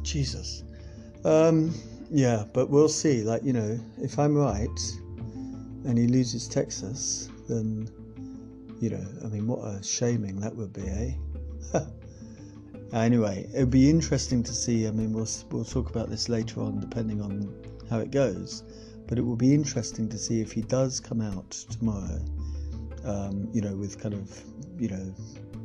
Jesus. 0.04 0.64
Um, 1.26 1.74
yeah, 2.10 2.46
but 2.54 2.70
we'll 2.70 2.90
see. 2.90 3.24
Like 3.24 3.44
you 3.44 3.54
know, 3.54 3.80
if 4.02 4.18
I'm 4.18 4.36
right, 4.36 4.80
and 5.86 5.98
he 5.98 6.08
loses 6.08 6.48
Texas, 6.48 7.30
then 7.48 7.90
you 8.80 8.90
know, 8.90 9.06
I 9.24 9.28
mean, 9.28 9.48
what 9.48 9.60
a 9.60 9.84
shaming 9.84 10.40
that 10.40 10.56
would 10.56 10.74
be, 10.74 10.84
eh? 10.84 11.12
Anyway, 12.94 13.48
it 13.54 13.60
would 13.60 13.70
be 13.70 13.88
interesting 13.88 14.42
to 14.42 14.52
see. 14.52 14.88
I 14.88 14.92
mean, 14.92 15.14
we'll 15.14 15.28
we'll 15.52 15.66
talk 15.66 15.92
about 15.92 16.10
this 16.10 16.28
later 16.28 16.62
on, 16.62 16.80
depending 16.80 17.22
on 17.22 17.54
how 17.90 18.00
it 18.00 18.10
goes. 18.10 18.64
But 19.08 19.20
it 19.20 19.22
will 19.22 19.36
be 19.36 19.54
interesting 19.54 20.10
to 20.10 20.18
see 20.18 20.42
if 20.42 20.52
he 20.52 20.62
does 20.62 21.00
come 21.00 21.22
out 21.22 21.52
tomorrow. 21.52 22.20
Um, 23.06 23.48
you 23.54 23.62
know, 23.62 23.76
with 23.76 24.02
kind 24.02 24.16
of 24.16 24.44
you 24.80 24.88
know 24.88 25.14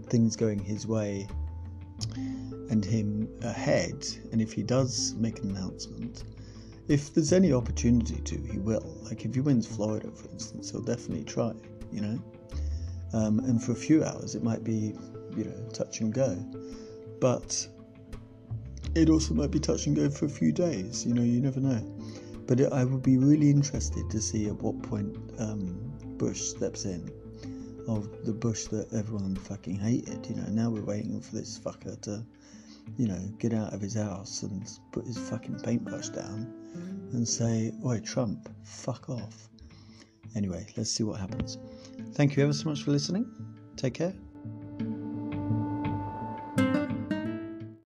things 0.09 0.37
going 0.37 0.59
his 0.59 0.87
way 0.87 1.27
and 2.71 2.85
him 2.85 3.29
ahead. 3.43 4.07
And 4.33 4.43
if 4.43 4.53
he 4.53 4.63
does 4.63 5.15
make 5.15 5.39
an 5.41 5.57
announcement, 5.57 6.25
if 6.89 7.15
there's 7.15 7.33
any 7.33 7.53
opportunity 7.53 8.21
to, 8.21 8.37
he 8.37 8.59
will. 8.59 8.99
Like 9.03 9.25
if 9.25 9.35
he 9.35 9.41
wins 9.41 9.67
Florida, 9.67 10.11
for 10.11 10.29
instance, 10.31 10.71
he'll 10.71 10.83
definitely 10.83 11.25
try. 11.25 11.53
You 11.91 12.01
know, 12.01 12.23
um, 13.13 13.39
and 13.41 13.63
for 13.63 13.73
a 13.73 13.77
few 13.77 14.05
hours 14.05 14.35
it 14.35 14.43
might 14.43 14.65
be, 14.65 14.95
you 15.37 15.45
know, 15.45 15.69
touch 15.73 16.01
and 16.01 16.13
go, 16.13 16.37
but 17.21 17.67
it 18.95 19.09
also 19.09 19.35
might 19.35 19.51
be 19.51 19.61
touch 19.61 19.87
and 19.87 19.95
go 19.95 20.11
for 20.11 20.27
a 20.27 20.29
few 20.31 20.53
days. 20.53 21.07
You 21.07 21.15
know, 21.15 21.23
you 21.23 21.41
never 21.41 21.61
know. 21.61 21.81
But 22.47 22.61
it, 22.61 22.73
I 22.73 22.85
would 22.85 23.03
be 23.03 23.17
really 23.17 23.49
interested 23.49 24.11
to 24.11 24.21
see 24.21 24.49
at 24.49 24.55
what 24.61 24.83
point 24.83 25.17
um, 25.39 25.95
Bush 26.19 26.41
steps 26.41 26.85
in, 26.85 27.11
of 27.89 28.27
the 28.27 28.33
Bush 28.33 28.65
that 28.65 28.93
everyone 28.93 29.37
fucking 29.37 29.77
hated. 29.77 30.27
You 30.29 30.37
know, 30.37 30.49
now 30.51 30.69
we're 30.69 30.85
waiting 30.85 31.21
for 31.21 31.35
this 31.35 31.59
fucker 31.59 32.01
to. 32.03 32.25
You 32.99 33.09
know, 33.09 33.33
get 33.39 33.55
out 33.55 33.73
of 33.73 33.81
his 33.81 33.95
house 33.95 34.43
and 34.43 34.63
put 34.93 35.07
his 35.07 35.17
fucking 35.17 35.61
paintbrush 35.61 36.11
down 36.11 36.64
and 37.13 37.27
say, 37.27 37.73
Oi, 37.85 38.01
Trump, 38.01 38.49
fuck 38.65 39.09
off. 39.09 39.49
Anyway, 40.35 40.67
let's 40.77 40.91
see 40.91 41.05
what 41.05 41.21
happens. 41.21 41.59
Thank 42.15 42.37
you 42.37 42.43
ever 42.43 42.53
so 42.53 42.69
much 42.69 42.83
for 42.83 42.91
listening. 42.91 43.31
Take 43.77 43.95
care. 43.95 44.15